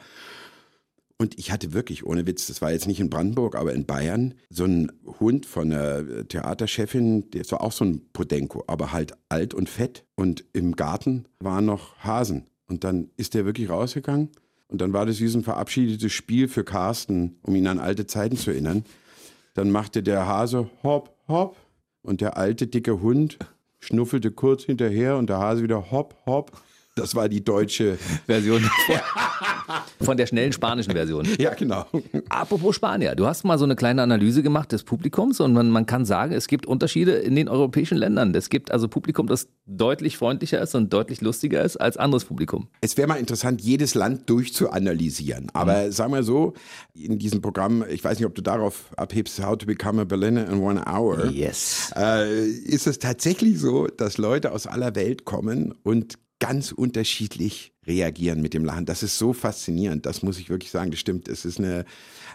Und 1.20 1.40
ich 1.40 1.52
hatte 1.52 1.74
wirklich, 1.74 2.06
ohne 2.06 2.28
Witz, 2.28 2.46
das 2.46 2.62
war 2.62 2.72
jetzt 2.72 2.86
nicht 2.86 3.00
in 3.00 3.10
Brandenburg, 3.10 3.56
aber 3.56 3.74
in 3.74 3.86
Bayern, 3.86 4.36
so 4.52 4.66
einen 4.66 4.92
Hund 5.20 5.48
von 5.48 5.72
einer 5.72 6.28
Theaterchefin, 6.28 7.32
der 7.32 7.50
war 7.52 7.62
auch 7.62 7.72
so 7.72 7.86
ein 7.86 8.02
Podenco, 8.14 8.64
aber 8.68 8.92
halt 8.92 9.14
alt 9.28 9.56
und 9.56 9.68
fett. 9.68 10.06
Und 10.16 10.46
im 10.54 10.76
Garten 10.76 11.26
waren 11.40 11.66
noch 11.66 11.98
Hasen. 11.98 12.46
Und 12.68 12.84
dann 12.84 13.10
ist 13.18 13.34
der 13.34 13.46
wirklich 13.46 13.70
rausgegangen. 13.70 14.30
Und 14.68 14.82
dann 14.82 14.94
war 14.94 15.06
das 15.06 15.20
wie 15.22 15.28
so 15.28 15.40
ein 15.40 15.44
verabschiedetes 15.44 16.12
Spiel 16.12 16.48
für 16.48 16.64
Carsten, 16.64 17.38
um 17.42 17.56
ihn 17.56 17.68
an 17.68 17.80
alte 17.80 18.06
Zeiten 18.06 18.36
zu 18.36 18.52
erinnern. 18.52 18.84
Dann 19.54 19.72
machte 19.72 20.04
der 20.04 20.28
Hase 20.28 20.70
hopp, 20.84 21.16
hopp. 21.28 21.58
Und 22.02 22.22
der 22.22 22.38
alte, 22.38 22.68
dicke 22.68 23.02
Hund 23.02 23.38
schnuffelte 23.80 24.32
kurz 24.32 24.64
hinterher 24.64 25.18
und 25.18 25.30
der 25.30 25.40
Hase 25.40 25.64
wieder 25.64 25.92
hopp, 25.92 26.16
hopp. 26.26 26.62
Das 26.98 27.16
war 27.16 27.30
die 27.30 27.44
deutsche 27.44 27.98
Version. 28.26 28.64
Von 30.02 30.18
der 30.18 30.28
schnellen 30.28 30.54
spanischen 30.54 30.94
Version. 30.94 31.28
Ja, 31.40 31.54
genau. 31.54 31.86
Apropos 32.30 32.76
Spanier, 32.76 33.16
du 33.16 33.28
hast 33.28 33.44
mal 33.44 33.58
so 33.58 33.66
eine 33.66 33.76
kleine 33.76 34.02
Analyse 34.02 34.42
gemacht 34.42 34.72
des 34.72 34.84
Publikums 34.84 35.40
und 35.40 35.54
man, 35.54 35.70
man 35.70 35.86
kann 35.86 36.06
sagen, 36.06 36.34
es 36.34 36.48
gibt 36.48 36.66
Unterschiede 36.66 37.14
in 37.14 37.36
den 37.36 37.50
europäischen 37.50 37.98
Ländern. 37.98 38.34
Es 38.34 38.50
gibt 38.50 38.72
also 38.72 38.88
Publikum, 38.88 39.28
das 39.28 39.48
deutlich 39.66 40.18
freundlicher 40.18 40.62
ist 40.62 40.76
und 40.76 40.92
deutlich 40.94 41.22
lustiger 41.22 41.62
ist 41.64 41.78
als 41.78 41.98
anderes 41.98 42.26
Publikum. 42.26 42.68
Es 42.82 42.98
wäre 42.98 43.08
mal 43.08 43.16
interessant, 43.16 43.62
jedes 43.62 43.96
Land 43.96 44.30
durchzuanalysieren. 44.30 45.50
Aber 45.54 45.88
mhm. 45.88 45.92
sagen 45.92 46.14
wir 46.14 46.24
so, 46.24 46.54
in 46.94 47.20
diesem 47.20 47.42
Programm, 47.42 47.84
ich 47.90 48.04
weiß 48.04 48.18
nicht, 48.18 48.26
ob 48.26 48.36
du 48.36 48.42
darauf 48.42 48.86
abhebst, 48.96 49.44
How 49.46 49.58
to 49.58 49.66
Become 49.66 50.02
a 50.02 50.06
Berliner 50.06 50.48
in 50.50 50.60
One 50.60 50.84
Hour. 50.88 51.28
Yes. 51.28 51.92
Äh, 51.96 52.48
ist 52.48 52.88
es 52.88 53.00
tatsächlich 53.00 53.60
so, 53.60 53.88
dass 53.88 54.18
Leute 54.18 54.52
aus 54.52 54.68
aller 54.68 54.96
Welt 54.96 55.26
kommen 55.26 55.74
und 55.84 56.18
ganz 56.40 56.72
unterschiedlich 56.72 57.74
reagieren 57.86 58.42
mit 58.42 58.54
dem 58.54 58.66
Lachen. 58.66 58.86
Das 58.86 59.04
ist 59.04 59.18
so 59.18 59.34
faszinierend. 59.34 60.06
Das 60.06 60.22
muss 60.22 60.40
ich 60.40 60.50
wirklich 60.50 60.72
sagen. 60.72 60.92
Das 60.92 61.00
stimmt. 61.00 61.28
Es 61.28 61.46
ist 61.46 61.60
eine 61.60 61.86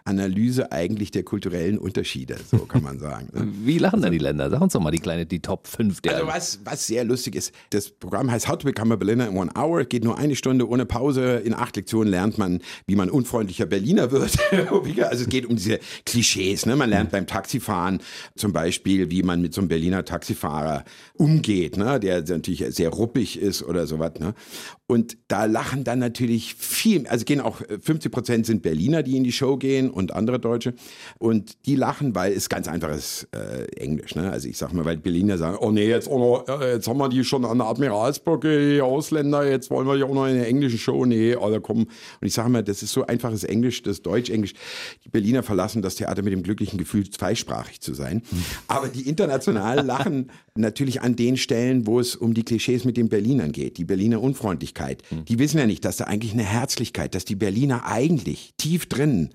Analyse 0.04 0.72
eigentlich 0.72 1.10
der 1.10 1.22
kulturellen 1.22 1.78
Unterschiede, 1.78 2.36
so 2.50 2.58
kann 2.58 2.82
man 2.82 2.98
sagen. 2.98 3.28
Ne? 3.32 3.52
Wie 3.64 3.78
lachen 3.78 3.96
also, 3.96 4.04
denn 4.04 4.12
die 4.12 4.18
Länder? 4.18 4.48
Sag 4.48 4.60
uns 4.62 4.72
doch 4.72 4.80
mal 4.80 4.90
die 4.90 4.98
kleine, 4.98 5.26
die 5.26 5.40
Top 5.40 5.66
5 5.66 6.00
der. 6.00 6.16
Also 6.16 6.26
was, 6.26 6.60
was 6.64 6.86
sehr 6.86 7.04
lustig 7.04 7.34
ist, 7.34 7.52
das 7.70 7.90
Programm 7.90 8.30
heißt 8.30 8.48
How 8.48 8.56
to 8.56 8.64
Become 8.64 8.94
a 8.94 8.96
Berliner 8.96 9.28
in 9.28 9.36
One 9.36 9.50
Hour, 9.54 9.84
geht 9.84 10.04
nur 10.04 10.16
eine 10.16 10.34
Stunde 10.34 10.66
ohne 10.68 10.86
Pause. 10.86 11.42
In 11.44 11.52
acht 11.52 11.76
Lektionen 11.76 12.08
lernt 12.08 12.38
man, 12.38 12.60
wie 12.86 12.96
man 12.96 13.10
unfreundlicher 13.10 13.66
Berliner 13.66 14.10
wird. 14.10 14.38
also 14.52 15.24
es 15.24 15.28
geht 15.28 15.44
um 15.44 15.56
diese 15.56 15.80
Klischees. 16.06 16.64
Ne? 16.64 16.76
Man 16.76 16.88
lernt 16.88 17.10
beim 17.10 17.26
Taxifahren 17.26 18.00
zum 18.36 18.52
Beispiel, 18.54 19.10
wie 19.10 19.22
man 19.22 19.42
mit 19.42 19.52
so 19.52 19.60
einem 19.60 19.68
Berliner 19.68 20.04
Taxifahrer 20.04 20.84
umgeht, 21.14 21.76
ne? 21.76 22.00
der 22.00 22.22
natürlich 22.22 22.64
sehr 22.70 22.88
ruppig 22.88 23.38
ist 23.38 23.62
oder 23.62 23.86
sowas. 23.86 24.12
Ne? 24.18 24.34
Und 24.86 25.16
da 25.28 25.42
da 25.42 25.46
lachen 25.46 25.82
dann 25.82 25.98
natürlich 25.98 26.54
viel, 26.54 27.08
also 27.08 27.24
gehen 27.24 27.40
auch 27.40 27.62
50 27.80 28.12
Prozent 28.12 28.46
sind 28.46 28.62
Berliner, 28.62 29.02
die 29.02 29.16
in 29.16 29.24
die 29.24 29.32
Show 29.32 29.56
gehen 29.56 29.90
und 29.92 30.14
andere 30.14 30.38
Deutsche. 30.38 30.74
Und 31.18 31.66
die 31.66 31.76
lachen, 31.76 32.14
weil 32.14 32.32
es 32.32 32.48
ganz 32.48 32.68
einfaches 32.68 33.28
äh, 33.34 33.64
Englisch. 33.76 34.14
Ne? 34.14 34.30
Also 34.30 34.48
ich 34.48 34.58
sag 34.58 34.72
mal, 34.72 34.84
weil 34.84 34.96
Berliner 34.96 35.38
sagen, 35.38 35.58
oh 35.60 35.70
nee, 35.70 35.88
jetzt, 35.88 36.08
oh, 36.08 36.44
jetzt 36.60 36.88
haben 36.88 36.98
wir 36.98 37.08
die 37.08 37.24
schon 37.24 37.44
an 37.44 37.58
der 37.58 37.66
Admiralsbrücke, 37.66 38.74
die 38.74 38.80
Ausländer, 38.80 39.48
jetzt 39.48 39.70
wollen 39.70 39.86
wir 39.86 39.96
ja 39.96 40.06
auch 40.06 40.14
noch 40.14 40.26
in 40.26 40.36
der 40.36 40.48
englischen 40.48 40.78
Show. 40.78 41.04
Nee, 41.04 41.36
oder 41.36 41.60
komm. 41.60 41.78
Und 41.78 41.88
ich 42.20 42.34
sage 42.34 42.48
mal, 42.48 42.62
das 42.62 42.82
ist 42.82 42.92
so 42.92 43.06
einfaches 43.06 43.44
Englisch, 43.44 43.82
das 43.82 44.02
Deutsch-Englisch. 44.02 44.54
Die 45.04 45.08
Berliner 45.08 45.42
verlassen 45.42 45.82
das 45.82 45.96
Theater 45.96 46.22
mit 46.22 46.32
dem 46.32 46.42
glücklichen 46.42 46.78
Gefühl, 46.78 47.08
zweisprachig 47.08 47.80
zu 47.80 47.94
sein. 47.94 48.22
Aber 48.68 48.88
die 48.88 49.08
internationalen 49.08 49.86
lachen 49.92 50.30
natürlich 50.54 51.02
an 51.02 51.16
den 51.16 51.36
Stellen, 51.36 51.86
wo 51.86 52.00
es 52.00 52.16
um 52.16 52.34
die 52.34 52.44
Klischees 52.44 52.84
mit 52.84 52.96
den 52.96 53.08
Berlinern 53.08 53.52
geht, 53.52 53.78
die 53.78 53.84
Berliner 53.84 54.22
Unfreundlichkeit. 54.22 55.02
Die 55.28 55.38
wissen 55.38 55.58
ja 55.58 55.66
nicht, 55.66 55.84
dass 55.84 55.96
da 55.96 56.04
eigentlich 56.04 56.32
eine 56.32 56.44
Herzlichkeit, 56.44 57.14
dass 57.14 57.24
die 57.24 57.36
Berliner 57.36 57.86
eigentlich 57.86 58.54
tief 58.56 58.86
drinnen 58.86 59.30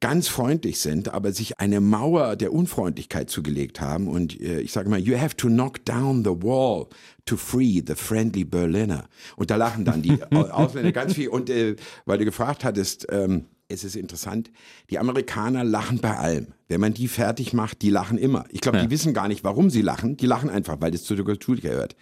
ganz 0.00 0.28
freundlich 0.28 0.78
sind, 0.78 1.12
aber 1.12 1.32
sich 1.32 1.58
eine 1.58 1.80
Mauer 1.80 2.36
der 2.36 2.52
Unfreundlichkeit 2.52 3.30
zugelegt 3.30 3.80
haben. 3.80 4.08
Und 4.08 4.40
äh, 4.40 4.60
ich 4.60 4.72
sage 4.72 4.88
mal, 4.88 5.00
you 5.00 5.18
have 5.18 5.36
to 5.36 5.48
knock 5.48 5.84
down 5.84 6.24
the 6.24 6.30
wall 6.30 6.86
to 7.24 7.36
free 7.36 7.82
the 7.84 7.94
friendly 7.94 8.44
Berliner. 8.44 9.04
Und 9.36 9.50
da 9.50 9.56
lachen 9.56 9.84
dann 9.84 10.02
die 10.02 10.22
Ausländer 10.30 10.92
ganz 10.92 11.14
viel. 11.14 11.28
Und 11.28 11.50
äh, 11.50 11.76
weil 12.04 12.18
du 12.18 12.24
gefragt 12.24 12.64
hattest, 12.64 13.06
ähm, 13.10 13.46
es 13.68 13.84
ist 13.84 13.96
interessant, 13.96 14.50
die 14.88 14.98
Amerikaner 14.98 15.62
lachen 15.62 15.98
bei 15.98 16.16
allem. 16.16 16.48
Wenn 16.68 16.80
man 16.80 16.94
die 16.94 17.08
fertig 17.08 17.52
macht, 17.52 17.82
die 17.82 17.90
lachen 17.90 18.16
immer. 18.16 18.44
Ich 18.50 18.60
glaube, 18.60 18.78
ja. 18.78 18.84
die 18.84 18.90
wissen 18.90 19.12
gar 19.12 19.28
nicht, 19.28 19.44
warum 19.44 19.68
sie 19.68 19.82
lachen. 19.82 20.16
Die 20.16 20.26
lachen 20.26 20.48
einfach, 20.48 20.80
weil 20.80 20.90
das 20.90 21.04
zu 21.04 21.14
der 21.14 21.24
Kultur 21.24 21.56
gehört. 21.56 21.94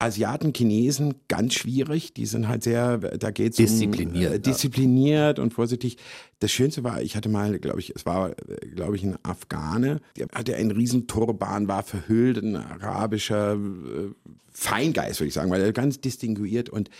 Asiaten, 0.00 0.52
Chinesen 0.54 1.14
ganz 1.28 1.54
schwierig. 1.54 2.14
Die 2.14 2.26
sind 2.26 2.48
halt 2.48 2.64
sehr, 2.64 2.98
da 2.98 3.30
geht's 3.30 3.58
diszipliniert, 3.58 4.30
um, 4.30 4.36
äh, 4.36 4.40
diszipliniert 4.40 5.38
ja. 5.38 5.44
und 5.44 5.52
vorsichtig. 5.52 5.98
Das 6.40 6.50
Schönste 6.50 6.82
war, 6.82 7.02
ich 7.02 7.16
hatte 7.16 7.28
mal, 7.28 7.58
glaube 7.58 7.80
ich, 7.80 7.94
es 7.94 8.06
war, 8.06 8.34
glaube 8.74 8.96
ich, 8.96 9.04
ein 9.04 9.18
Afghane. 9.22 10.00
Der 10.16 10.26
hatte 10.32 10.56
einen 10.56 10.70
riesen 10.70 11.06
Turban, 11.06 11.68
war 11.68 11.82
verhüllt, 11.82 12.38
ein 12.38 12.56
arabischer 12.56 13.54
äh, 13.54 14.10
Feingeist, 14.52 15.20
würde 15.20 15.28
ich 15.28 15.34
sagen, 15.34 15.50
weil 15.50 15.62
er 15.62 15.72
ganz 15.72 16.00
distinguiert 16.00 16.70
und 16.70 16.90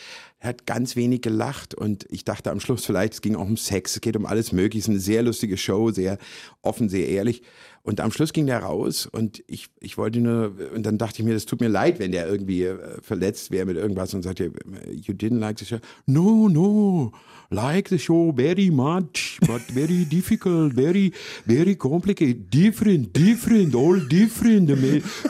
hat 0.40 0.66
ganz 0.66 0.94
wenig 0.94 1.20
gelacht 1.20 1.74
und 1.74 2.06
ich 2.08 2.24
dachte 2.24 2.50
am 2.50 2.60
Schluss 2.60 2.84
vielleicht, 2.84 3.14
es 3.14 3.20
ging 3.22 3.34
auch 3.34 3.46
um 3.46 3.56
Sex, 3.56 3.96
es 3.96 4.00
geht 4.00 4.16
um 4.16 4.24
alles 4.24 4.52
Mögliche, 4.52 4.78
es 4.78 4.84
ist 4.84 4.90
eine 4.90 5.00
sehr 5.00 5.22
lustige 5.22 5.56
Show, 5.56 5.90
sehr 5.90 6.18
offen, 6.62 6.88
sehr 6.88 7.08
ehrlich. 7.08 7.42
Und 7.82 8.00
am 8.00 8.12
Schluss 8.12 8.32
ging 8.32 8.46
der 8.46 8.60
raus 8.60 9.06
und 9.06 9.42
ich, 9.46 9.68
ich 9.80 9.98
wollte 9.98 10.20
nur, 10.20 10.54
und 10.74 10.84
dann 10.84 10.96
dachte 10.96 11.20
ich 11.20 11.24
mir, 11.24 11.34
das 11.34 11.46
tut 11.46 11.60
mir 11.60 11.68
leid, 11.68 11.98
wenn 11.98 12.12
der 12.12 12.28
irgendwie 12.28 12.64
äh, 12.64 13.00
verletzt 13.02 13.50
wäre 13.50 13.66
mit 13.66 13.76
irgendwas 13.76 14.14
und 14.14 14.22
sagte, 14.22 14.52
you 14.90 15.14
didn't 15.14 15.38
like 15.38 15.58
the 15.58 15.64
show. 15.64 15.78
No, 16.06 16.48
no, 16.48 17.12
like 17.50 17.88
the 17.88 17.98
show 17.98 18.30
very 18.30 18.70
much, 18.70 19.38
but 19.46 19.60
very 19.62 20.04
difficult, 20.16 20.72
very, 20.72 21.12
very 21.46 21.74
complicated, 21.74 22.48
different, 22.50 23.12
different, 23.12 23.74
all 23.74 23.98
different, 23.98 24.68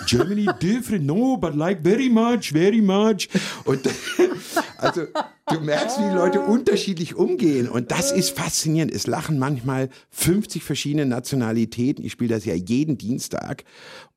Germany 0.07 0.49
different, 0.59 1.05
no, 1.05 1.37
but 1.37 1.57
like 1.57 1.81
very 1.81 2.09
much, 2.09 2.51
very 2.51 2.81
much. 2.81 3.29
also 4.81 5.03
du 5.47 5.61
merkst, 5.61 5.99
wie 5.99 6.09
die 6.09 6.15
Leute 6.15 6.41
unterschiedlich 6.41 7.15
umgehen. 7.15 7.69
Und 7.69 7.91
das 7.91 8.13
ist 8.13 8.31
faszinierend. 8.31 8.93
Es 8.93 9.07
lachen 9.07 9.39
manchmal 9.39 9.89
50 10.11 10.63
verschiedene 10.63 11.07
Nationalitäten. 11.07 12.05
Ich 12.05 12.13
spiele 12.13 12.35
das 12.35 12.45
ja 12.45 12.55
jeden 12.55 12.99
Dienstag. 12.99 13.65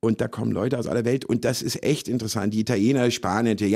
Und 0.00 0.20
da 0.20 0.28
kommen 0.28 0.52
Leute 0.52 0.78
aus 0.78 0.86
aller 0.86 1.04
Welt. 1.04 1.24
Und 1.24 1.44
das 1.44 1.62
ist 1.62 1.82
echt 1.82 2.08
interessant. 2.08 2.54
Die 2.54 2.60
Italiener, 2.60 3.10
Spanier, 3.10 3.54
die, 3.54 3.70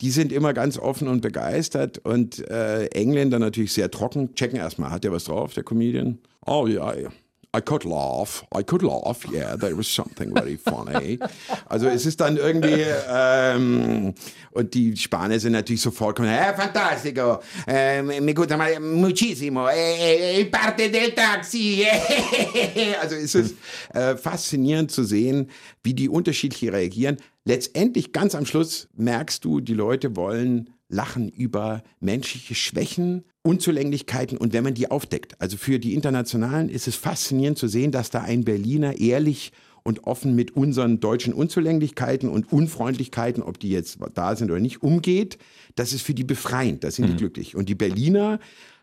die 0.00 0.10
sind 0.10 0.32
immer 0.32 0.52
ganz 0.54 0.78
offen 0.78 1.08
und 1.08 1.20
begeistert. 1.20 1.98
Und 1.98 2.48
äh, 2.50 2.86
Engländer 2.86 3.38
natürlich 3.38 3.72
sehr 3.72 3.90
trocken. 3.90 4.34
Checken 4.34 4.58
erstmal, 4.58 4.90
hat 4.90 5.04
der 5.04 5.12
was 5.12 5.24
drauf, 5.24 5.54
der 5.54 5.64
Comedian? 5.64 6.18
Oh 6.46 6.66
ja, 6.66 6.94
ja. 6.94 7.10
I 7.54 7.60
could 7.60 7.84
laugh, 7.84 8.44
I 8.52 8.64
could 8.64 8.82
laugh, 8.82 9.24
yeah, 9.30 9.54
there 9.54 9.76
was 9.76 9.86
something 9.86 10.34
very 10.34 10.56
funny. 10.56 11.20
Also 11.68 11.86
es 11.86 12.04
ist 12.04 12.20
dann 12.20 12.36
irgendwie, 12.36 12.84
ähm, 13.08 14.12
und 14.50 14.74
die 14.74 14.96
Spanier 14.96 15.38
sind 15.38 15.52
natürlich 15.52 15.80
sofort, 15.82 16.18
eh, 16.18 16.52
fantastico, 16.56 17.38
eh, 17.68 18.02
mi 18.02 18.34
gusta 18.34 18.56
muchísimo, 18.80 19.68
eh, 19.68 20.40
eh, 20.40 20.44
parte 20.46 20.90
del 20.90 21.12
taxi. 21.14 21.86
also 23.00 23.14
es 23.14 23.36
ist 23.36 23.54
äh, 23.92 24.16
faszinierend 24.16 24.90
zu 24.90 25.04
sehen, 25.04 25.48
wie 25.84 25.94
die 25.94 26.08
unterschiedlich 26.08 26.72
reagieren. 26.72 27.18
Letztendlich, 27.44 28.12
ganz 28.12 28.34
am 28.34 28.46
Schluss, 28.46 28.88
merkst 28.96 29.44
du, 29.44 29.60
die 29.60 29.74
Leute 29.74 30.16
wollen 30.16 30.70
lachen 30.94 31.28
über 31.28 31.82
menschliche 32.00 32.54
Schwächen, 32.54 33.24
Unzulänglichkeiten 33.42 34.38
und 34.38 34.52
wenn 34.52 34.64
man 34.64 34.74
die 34.74 34.90
aufdeckt. 34.90 35.40
Also 35.40 35.56
für 35.56 35.78
die 35.78 35.94
Internationalen 35.94 36.68
ist 36.68 36.88
es 36.88 36.96
faszinierend 36.96 37.58
zu 37.58 37.68
sehen, 37.68 37.90
dass 37.90 38.10
da 38.10 38.22
ein 38.22 38.44
Berliner 38.44 38.98
ehrlich 38.98 39.52
und 39.82 40.04
offen 40.04 40.34
mit 40.34 40.56
unseren 40.56 41.00
deutschen 41.00 41.34
Unzulänglichkeiten 41.34 42.28
und 42.28 42.50
Unfreundlichkeiten, 42.50 43.42
ob 43.42 43.58
die 43.58 43.68
jetzt 43.68 43.98
da 44.14 44.34
sind 44.34 44.50
oder 44.50 44.60
nicht, 44.60 44.82
umgeht. 44.82 45.36
Das 45.74 45.92
ist 45.92 46.02
für 46.02 46.14
die 46.14 46.24
befreiend, 46.24 46.84
da 46.84 46.90
sind 46.90 47.06
mhm. 47.06 47.10
die 47.10 47.16
glücklich. 47.16 47.54
Und 47.54 47.68
die 47.68 47.74
Berliner 47.74 48.38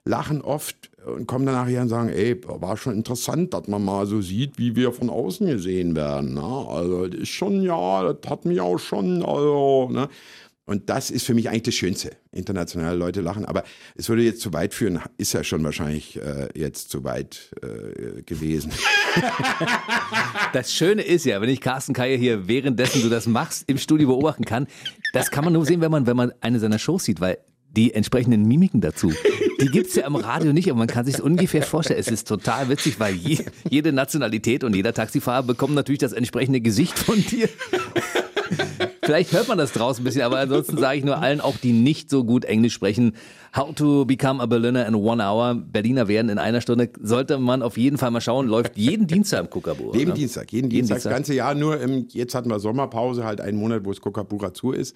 lachen 0.06 0.42
oft 0.42 0.92
und 1.06 1.28
kommen 1.28 1.46
dann 1.46 1.56
nachher 1.56 1.82
und 1.82 1.90
sagen, 1.90 2.10
ey, 2.10 2.40
war 2.44 2.78
schon 2.78 2.94
interessant, 2.94 3.54
dass 3.54 3.68
man 3.68 3.84
mal 3.84 4.06
so 4.06 4.22
sieht, 4.22 4.60
wie 4.60 4.76
wir 4.76 4.92
von 4.92 5.10
außen 5.10 5.48
gesehen 5.48 5.96
werden. 5.96 6.36
Ne? 6.36 6.42
Also 6.42 7.08
das 7.08 7.22
ist 7.22 7.30
schon, 7.30 7.64
ja, 7.64 8.14
das 8.14 8.30
hat 8.30 8.46
mich 8.46 8.62
auch 8.62 8.78
schon, 8.78 9.24
also, 9.24 9.90
ne? 9.92 10.08
Und 10.66 10.90
das 10.90 11.10
ist 11.10 11.26
für 11.26 11.34
mich 11.34 11.50
eigentlich 11.50 11.64
das 11.64 11.76
Schönste. 11.76 12.12
Internationale 12.32 12.96
Leute 12.96 13.22
lachen. 13.22 13.46
Aber 13.46 13.64
es 13.96 14.08
würde 14.10 14.22
jetzt 14.22 14.42
zu 14.42 14.54
weit 14.54 14.74
führen, 14.74 15.00
ist 15.18 15.34
ja 15.34 15.44
schon 15.44 15.64
wahrscheinlich 15.64 16.18
äh, 16.18 16.48
jetzt 16.56 16.92
zu 16.92 17.04
weit 17.04 17.52
äh, 17.62 18.22
gewesen. 18.24 18.72
Das 20.54 20.74
Schöne 20.74 21.02
ist 21.02 21.26
ja, 21.26 21.42
wenn 21.42 21.50
ich 21.50 21.62
Carsten 21.62 21.94
Keier 21.94 22.18
hier 22.18 22.48
währenddessen 22.48 23.02
du 23.02 23.10
das 23.10 23.26
machst, 23.28 23.64
im 23.68 23.78
Studio 23.78 24.08
beobachten 24.08 24.44
kann, 24.44 24.68
das 25.14 25.32
kann 25.32 25.46
man 25.46 25.54
nur 25.54 25.66
sehen, 25.66 25.82
wenn 25.82 25.92
man, 25.92 26.08
wenn 26.08 26.18
man 26.18 26.34
eine 26.42 26.60
seiner 26.60 26.80
Shows 26.80 27.06
sieht, 27.06 27.22
weil 27.22 27.38
die 27.70 27.94
entsprechenden 27.94 28.46
Mimiken 28.46 28.82
dazu, 28.82 29.14
die 29.62 29.68
gibt 29.68 29.88
es 29.88 29.96
ja 29.96 30.06
im 30.06 30.16
Radio 30.16 30.52
nicht, 30.54 30.70
aber 30.70 30.80
man 30.80 30.88
kann 30.88 31.06
sich 31.06 31.22
ungefähr 31.22 31.64
vorstellen. 31.64 32.00
Es 32.00 32.08
ist 32.08 32.28
total 32.28 32.70
witzig, 32.70 33.00
weil 33.00 33.16
je, 33.16 33.40
jede 33.70 33.94
Nationalität 33.94 34.64
und 34.64 34.76
jeder 34.76 34.94
Taxifahrer 34.94 35.44
bekommt 35.44 35.76
natürlich 35.76 36.00
das 36.00 36.14
entsprechende 36.14 36.62
Gesicht 36.62 36.98
von 36.98 37.22
dir. 37.24 37.48
Vielleicht 39.04 39.34
hört 39.34 39.48
man 39.48 39.58
das 39.58 39.72
draußen 39.72 40.02
ein 40.02 40.06
bisschen, 40.06 40.22
aber 40.22 40.38
ansonsten 40.38 40.78
sage 40.78 41.00
ich 41.00 41.04
nur 41.04 41.18
allen, 41.18 41.42
auch 41.42 41.58
die 41.58 41.74
nicht 41.74 42.10
so 42.10 42.24
gut 42.24 42.46
Englisch 42.46 42.74
sprechen, 42.74 43.16
How 43.56 43.74
to 43.74 44.06
Become 44.06 44.42
a 44.42 44.46
Berliner 44.46 44.88
in 44.88 44.96
One 44.96 45.24
Hour. 45.24 45.56
Berliner 45.56 46.08
werden 46.08 46.30
in 46.30 46.38
einer 46.38 46.62
Stunde. 46.62 46.90
Sollte 47.02 47.38
man 47.40 47.64
auf 47.64 47.78
jeden 47.78 47.98
Fall 47.98 48.12
mal 48.12 48.22
schauen. 48.22 48.48
Läuft 48.48 48.78
jeden 48.78 49.08
Dienstag 49.08 49.42
im 49.42 49.50
Kukabura. 49.50 49.98
Jeden 49.98 50.10
ne? 50.10 50.16
Dienstag, 50.16 50.52
jeden, 50.52 50.70
jeden 50.70 50.88
Dienstag, 50.88 50.96
Dienstag, 50.96 51.10
das 51.10 51.18
ganze 51.18 51.34
Jahr. 51.34 51.56
Nur 51.56 51.82
im, 51.82 52.08
jetzt 52.10 52.36
hatten 52.36 52.50
wir 52.50 52.60
Sommerpause, 52.60 53.26
halt 53.26 53.42
einen 53.42 53.58
Monat, 53.58 53.84
wo 53.84 53.92
es 53.92 54.00
Kukabura 54.00 54.54
zu 54.54 54.72
ist. 54.72 54.96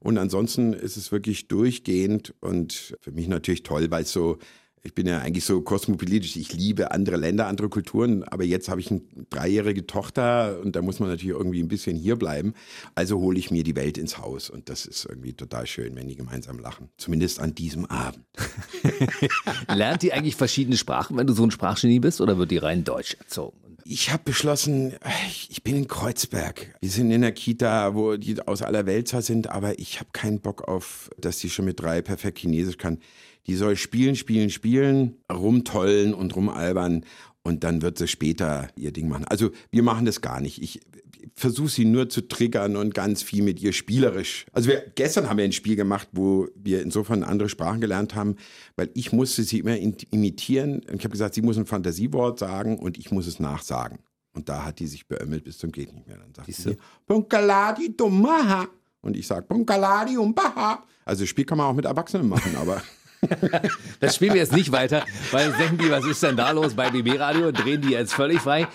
Und 0.00 0.18
ansonsten 0.18 0.74
ist 0.74 0.96
es 0.96 1.10
wirklich 1.10 1.48
durchgehend 1.48 2.34
und 2.40 2.96
für 3.00 3.10
mich 3.10 3.28
natürlich 3.28 3.64
toll, 3.64 3.90
weil 3.90 4.02
es 4.02 4.12
so 4.12 4.38
ich 4.82 4.94
bin 4.94 5.06
ja 5.06 5.18
eigentlich 5.18 5.44
so 5.44 5.60
kosmopolitisch, 5.60 6.36
ich 6.36 6.52
liebe 6.52 6.90
andere 6.90 7.16
Länder, 7.16 7.46
andere 7.46 7.68
Kulturen, 7.68 8.24
aber 8.24 8.44
jetzt 8.44 8.68
habe 8.68 8.80
ich 8.80 8.90
eine 8.90 9.02
dreijährige 9.30 9.86
Tochter 9.86 10.60
und 10.62 10.76
da 10.76 10.82
muss 10.82 11.00
man 11.00 11.08
natürlich 11.08 11.36
irgendwie 11.36 11.62
ein 11.62 11.68
bisschen 11.68 11.96
hier 11.96 12.16
bleiben. 12.16 12.54
Also 12.94 13.18
hole 13.18 13.38
ich 13.38 13.50
mir 13.50 13.64
die 13.64 13.76
Welt 13.76 13.98
ins 13.98 14.18
Haus 14.18 14.50
und 14.50 14.68
das 14.68 14.86
ist 14.86 15.06
irgendwie 15.06 15.32
total 15.32 15.66
schön, 15.66 15.96
wenn 15.96 16.08
die 16.08 16.16
gemeinsam 16.16 16.58
lachen. 16.58 16.88
Zumindest 16.96 17.40
an 17.40 17.54
diesem 17.54 17.86
Abend. 17.86 18.24
Lernt 19.74 20.02
die 20.02 20.12
eigentlich 20.12 20.36
verschiedene 20.36 20.76
Sprachen, 20.76 21.16
wenn 21.16 21.26
du 21.26 21.32
so 21.32 21.44
ein 21.44 21.50
Sprachgenie 21.50 22.00
bist 22.00 22.20
oder 22.20 22.38
wird 22.38 22.50
die 22.50 22.58
rein 22.58 22.84
Deutsch 22.84 23.14
erzogen? 23.18 23.58
Ich 23.90 24.12
habe 24.12 24.22
beschlossen, 24.22 24.96
ich 25.48 25.62
bin 25.62 25.74
in 25.74 25.88
Kreuzberg. 25.88 26.74
Wir 26.82 26.90
sind 26.90 27.10
in 27.10 27.22
der 27.22 27.32
Kita, 27.32 27.94
wo 27.94 28.18
die 28.18 28.38
aus 28.46 28.60
aller 28.60 28.84
Welt 28.84 29.08
sind, 29.08 29.48
aber 29.48 29.78
ich 29.78 29.98
habe 29.98 30.10
keinen 30.12 30.40
Bock 30.40 30.68
auf, 30.68 31.08
dass 31.16 31.38
die 31.38 31.48
schon 31.48 31.64
mit 31.64 31.80
drei 31.80 32.02
perfekt 32.02 32.38
Chinesisch 32.38 32.76
kann. 32.76 32.98
Die 33.48 33.56
soll 33.56 33.76
spielen, 33.76 34.14
spielen, 34.14 34.50
spielen, 34.50 35.16
rumtollen 35.32 36.14
und 36.14 36.36
rumalbern 36.36 37.04
und 37.42 37.64
dann 37.64 37.82
wird 37.82 37.98
sie 37.98 38.06
später 38.06 38.68
ihr 38.76 38.92
Ding 38.92 39.08
machen. 39.08 39.24
Also 39.24 39.50
wir 39.70 39.82
machen 39.82 40.04
das 40.04 40.20
gar 40.20 40.40
nicht. 40.40 40.62
Ich 40.62 40.80
versuche 41.34 41.68
sie 41.68 41.84
nur 41.84 42.08
zu 42.08 42.28
triggern 42.28 42.76
und 42.76 42.94
ganz 42.94 43.22
viel 43.22 43.42
mit 43.42 43.60
ihr 43.60 43.72
spielerisch. 43.72 44.46
Also 44.52 44.68
wir, 44.68 44.84
gestern 44.94 45.28
haben 45.28 45.38
wir 45.38 45.44
ein 45.44 45.52
Spiel 45.52 45.76
gemacht, 45.76 46.08
wo 46.12 46.48
wir 46.54 46.82
insofern 46.82 47.22
andere 47.22 47.48
Sprachen 47.48 47.80
gelernt 47.80 48.14
haben, 48.14 48.36
weil 48.76 48.90
ich 48.94 49.12
musste 49.12 49.42
sie 49.42 49.60
immer 49.60 49.76
imitieren. 49.76 50.82
Ich 50.86 51.04
habe 51.04 51.10
gesagt, 51.10 51.34
sie 51.34 51.42
muss 51.42 51.56
ein 51.56 51.66
Fantasiewort 51.66 52.38
sagen 52.38 52.78
und 52.78 52.98
ich 52.98 53.10
muss 53.10 53.26
es 53.26 53.40
nachsagen. 53.40 53.98
Und 54.32 54.48
da 54.48 54.64
hat 54.64 54.78
die 54.78 54.86
sich 54.86 55.08
beömmelt 55.08 55.44
bis 55.44 55.58
zum 55.58 55.72
geht 55.72 55.92
nicht 55.92 56.06
mehr. 56.06 56.18
Dann 56.18 56.34
sagt 56.34 56.52
sie, 56.52 56.76
Punkaladi 57.06 57.96
Dumaha. 57.96 58.68
Und 59.00 59.16
ich 59.16 59.26
sage 59.26 59.46
Punkaladi 59.46 60.16
Umbaha. 60.16 60.84
Also 61.04 61.22
das 61.22 61.30
Spiel 61.30 61.44
kann 61.44 61.58
man 61.58 61.68
auch 61.68 61.74
mit 61.74 61.86
Erwachsenen 61.86 62.28
machen, 62.28 62.54
aber 62.56 62.82
das 64.00 64.14
spielen 64.14 64.34
wir 64.34 64.40
jetzt 64.40 64.52
nicht 64.52 64.72
weiter, 64.72 65.04
weil 65.32 65.52
denken 65.52 65.78
die, 65.78 65.90
was 65.90 66.04
ist 66.06 66.22
denn 66.22 66.36
da 66.36 66.50
los 66.52 66.74
bei 66.74 66.90
BB 66.90 67.18
Radio? 67.18 67.50
Drehen 67.52 67.82
die 67.82 67.90
jetzt 67.90 68.14
völlig 68.14 68.40
frei. 68.40 68.68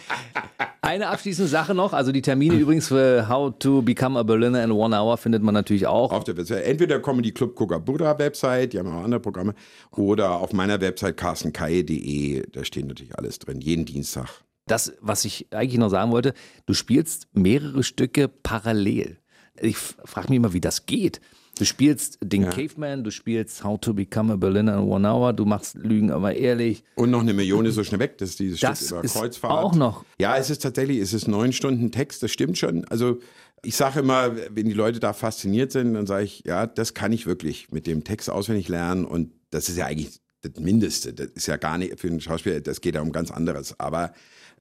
Eine 0.82 1.08
abschließende 1.08 1.50
Sache 1.50 1.74
noch, 1.74 1.94
also 1.94 2.12
die 2.12 2.22
Termine 2.22 2.56
übrigens 2.56 2.90
für 2.90 3.30
How 3.30 3.54
to 3.58 3.82
Become 3.82 4.20
a 4.20 4.24
Berliner 4.24 4.64
in 4.64 4.72
One 4.72 4.96
Hour 4.96 5.18
findet 5.18 5.42
man 5.42 5.54
natürlich 5.54 5.88
auch. 5.88 6.12
Auf 6.12 6.26
der 6.26 6.36
Website. 6.36 6.66
Entweder 6.66 7.00
Comedy 7.00 7.32
Club 7.32 7.56
Kugabura 7.56 8.18
Website, 8.20 8.74
die 8.74 8.80
haben 8.80 8.90
auch 8.90 9.04
andere 9.04 9.22
Programme, 9.22 9.54
oder 9.92 10.32
auf 10.32 10.52
meiner 10.52 10.82
Website 10.82 11.16
carstenkai.de, 11.16 12.46
da 12.52 12.66
steht 12.66 12.86
natürlich 12.86 13.18
alles 13.18 13.40
drin, 13.40 13.62
jeden 13.62 13.86
Dienstag. 13.86 14.28
Das, 14.68 14.94
was 15.02 15.26
ich 15.26 15.48
eigentlich 15.52 15.80
noch 15.80 15.90
sagen 15.90 16.12
wollte, 16.12 16.34
du 16.66 16.74
spielst 16.74 17.28
mehrere 17.34 17.84
Stücke 17.84 18.28
parallel. 18.28 19.20
Ich 19.60 19.78
frage 19.78 20.30
mich 20.30 20.38
immer, 20.38 20.54
wie 20.54 20.62
das 20.62 20.86
geht. 20.86 21.22
Du 21.58 21.66
spielst 21.66 22.18
den 22.24 22.44
ja. 22.44 22.50
Caveman, 22.50 23.04
du 23.04 23.12
spielst 23.12 23.64
How 23.64 23.80
to 23.80 23.94
Become 23.94 24.34
a 24.34 24.36
Berliner 24.36 24.80
in 24.80 24.88
One 24.88 25.08
Hour, 25.08 25.34
du 25.34 25.46
machst 25.46 25.76
Lügen 25.76 26.10
aber 26.12 26.36
ehrlich. 26.36 26.84
Und 26.96 27.12
noch 27.12 27.22
eine 27.22 27.34
Million 27.34 27.66
ist 27.66 27.76
so 27.76 27.84
schnell 27.84 28.00
weg, 28.00 28.18
das 28.18 28.30
ist 28.30 28.40
dieses 28.40 28.60
das 28.60 28.80
Stück 28.80 28.92
über 28.92 29.04
ist 29.04 29.14
Kreuzfahrt. 29.14 29.64
Auch 29.64 29.76
noch. 29.76 30.04
Ja, 30.20 30.36
es 30.36 30.50
ist 30.50 30.64
tatsächlich, 30.64 30.98
es 30.98 31.14
ist 31.14 31.28
neun 31.28 31.54
Stunden 31.54 31.92
Text, 31.92 32.24
das 32.24 32.32
stimmt 32.32 32.58
schon. 32.58 32.86
Also 32.86 33.20
ich 33.62 33.76
sage 33.76 34.00
immer, 34.00 34.36
wenn 34.36 34.66
die 34.66 34.74
Leute 34.74 35.00
da 35.00 35.14
fasziniert 35.14 35.72
sind, 35.72 35.94
dann 35.94 36.08
sage 36.08 36.26
ich, 36.26 36.44
ja, 36.46 36.66
das 36.66 36.96
kann 36.96 37.12
ich 37.12 37.28
wirklich 37.28 37.72
mit 37.72 37.86
dem 37.86 38.04
Text 38.04 38.30
auswendig 38.30 38.68
lernen 38.68 39.06
und 39.06 39.32
das 39.52 39.70
ist 39.70 39.78
ja 39.78 39.86
eigentlich 39.86 40.20
das 40.42 40.60
Mindeste. 40.60 41.14
Das 41.14 41.28
ist 41.36 41.46
ja 41.46 41.58
gar 41.58 41.78
nicht 41.78 42.00
für 42.00 42.08
einen 42.08 42.20
Schauspieler, 42.20 42.62
das 42.62 42.82
geht 42.82 42.96
ja 42.96 43.02
um 43.02 43.12
ganz 43.12 43.30
anderes. 43.32 43.80
Aber 43.80 44.12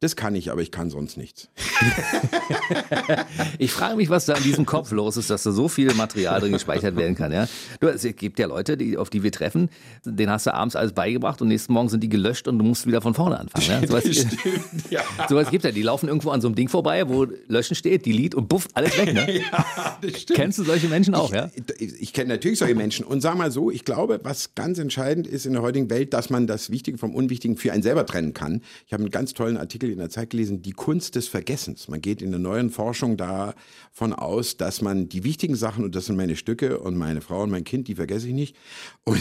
das 0.02 0.16
kann 0.16 0.34
ich, 0.34 0.50
aber 0.50 0.62
ich 0.62 0.72
kann 0.72 0.90
sonst 0.90 1.16
nichts. 1.16 1.48
ich 3.58 3.70
frage 3.70 3.94
mich, 3.94 4.10
was 4.10 4.26
da 4.26 4.34
in 4.34 4.42
diesem 4.42 4.66
Kopf 4.66 4.90
los 4.90 5.16
ist, 5.16 5.30
dass 5.30 5.44
da 5.44 5.52
so 5.52 5.68
viel 5.68 5.94
Material 5.94 6.40
drin 6.40 6.50
gespeichert 6.50 6.96
werden 6.96 7.14
kann. 7.14 7.30
Ja? 7.30 7.46
Du, 7.78 7.86
es 7.86 8.02
gibt 8.16 8.40
ja 8.40 8.48
Leute, 8.48 8.76
die, 8.76 8.98
auf 8.98 9.10
die 9.10 9.22
wir 9.22 9.30
treffen, 9.30 9.70
denen 10.04 10.32
hast 10.32 10.46
du 10.46 10.54
abends 10.54 10.74
alles 10.74 10.92
beigebracht 10.92 11.40
und 11.40 11.46
nächsten 11.46 11.72
Morgen 11.72 11.88
sind 11.88 12.00
die 12.00 12.08
gelöscht 12.08 12.48
und 12.48 12.58
du 12.58 12.64
musst 12.64 12.84
wieder 12.84 13.00
von 13.00 13.14
vorne 13.14 13.38
anfangen. 13.38 13.64
Ja? 13.68 13.80
So 13.92 13.94
was, 13.94 14.04
ja. 14.90 15.02
sowas 15.28 15.50
gibt 15.50 15.64
ja. 15.64 15.70
Die 15.70 15.82
laufen 15.82 16.08
irgendwo 16.08 16.30
an 16.30 16.40
so 16.40 16.48
einem 16.48 16.54
Ding 16.54 16.68
vorbei, 16.68 17.08
wo 17.08 17.26
Löschen 17.46 17.76
steht, 17.76 18.06
Delete 18.06 18.36
und 18.36 18.48
buff, 18.48 18.68
alles 18.74 18.96
weg. 18.98 19.12
Ne? 19.12 19.38
ja, 19.38 19.98
das 20.00 20.22
stimmt. 20.22 20.38
Kennst 20.38 20.58
du 20.58 20.64
solche 20.64 20.88
Menschen 20.88 21.14
auch, 21.14 21.30
ich, 21.30 21.36
ja? 21.36 21.50
Ich, 21.78 22.00
ich 22.00 22.12
kenne 22.12 22.30
natürlich 22.30 22.58
solche 22.58 22.74
Menschen. 22.74 23.04
Und 23.04 23.20
sag 23.20 23.36
mal 23.36 23.52
so, 23.52 23.70
ich 23.70 23.84
glaube, 23.84 24.18
was 24.24 24.54
ganz 24.54 24.78
entscheidend 24.78 25.26
ist 25.26 25.46
in 25.46 25.52
der 25.52 25.62
heutigen 25.62 25.90
Welt, 25.90 26.12
dass 26.12 26.30
man 26.30 26.46
das 26.46 26.70
Wichtige 26.70 26.98
vom 26.98 27.14
Unwichtigen 27.14 27.56
für 27.56 27.72
einen 27.72 27.82
selber 27.82 28.06
trennen 28.06 28.32
kann. 28.32 28.62
Ich 28.86 28.92
habe 28.92 29.02
einen 29.02 29.10
ganz 29.10 29.34
tollen 29.34 29.56
Artikel 29.56 29.91
in 29.92 29.98
der 29.98 30.10
Zeit 30.10 30.30
gelesen, 30.30 30.62
die 30.62 30.72
Kunst 30.72 31.14
des 31.14 31.28
Vergessens. 31.28 31.88
Man 31.88 32.00
geht 32.00 32.22
in 32.22 32.30
der 32.30 32.40
neuen 32.40 32.70
Forschung 32.70 33.16
davon 33.16 34.12
aus, 34.12 34.56
dass 34.56 34.82
man 34.82 35.08
die 35.08 35.24
wichtigen 35.24 35.54
Sachen, 35.54 35.84
und 35.84 35.94
das 35.94 36.06
sind 36.06 36.16
meine 36.16 36.36
Stücke 36.36 36.78
und 36.78 36.96
meine 36.96 37.20
Frau 37.20 37.42
und 37.42 37.50
mein 37.50 37.64
Kind, 37.64 37.88
die 37.88 37.94
vergesse 37.94 38.28
ich 38.28 38.34
nicht, 38.34 38.56
und 39.04 39.20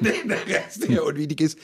der 0.00 0.46
Rest, 0.46 0.88
der 0.88 1.04
unwichtig 1.04 1.40
ist, 1.40 1.58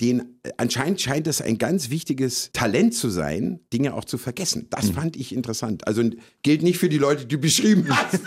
den, 0.00 0.40
anscheinend 0.56 1.00
scheint 1.00 1.26
es 1.26 1.40
ein 1.42 1.58
ganz 1.58 1.90
wichtiges 1.90 2.50
Talent 2.52 2.94
zu 2.94 3.10
sein, 3.10 3.60
Dinge 3.72 3.94
auch 3.94 4.04
zu 4.04 4.18
vergessen. 4.18 4.66
Das 4.70 4.86
mhm. 4.86 4.94
fand 4.94 5.16
ich 5.16 5.34
interessant. 5.34 5.86
Also 5.86 6.02
gilt 6.42 6.62
nicht 6.62 6.78
für 6.78 6.88
die 6.88 6.98
Leute, 6.98 7.26
die 7.26 7.36
du 7.36 7.40
beschrieben 7.40 7.86
hast. 7.88 8.20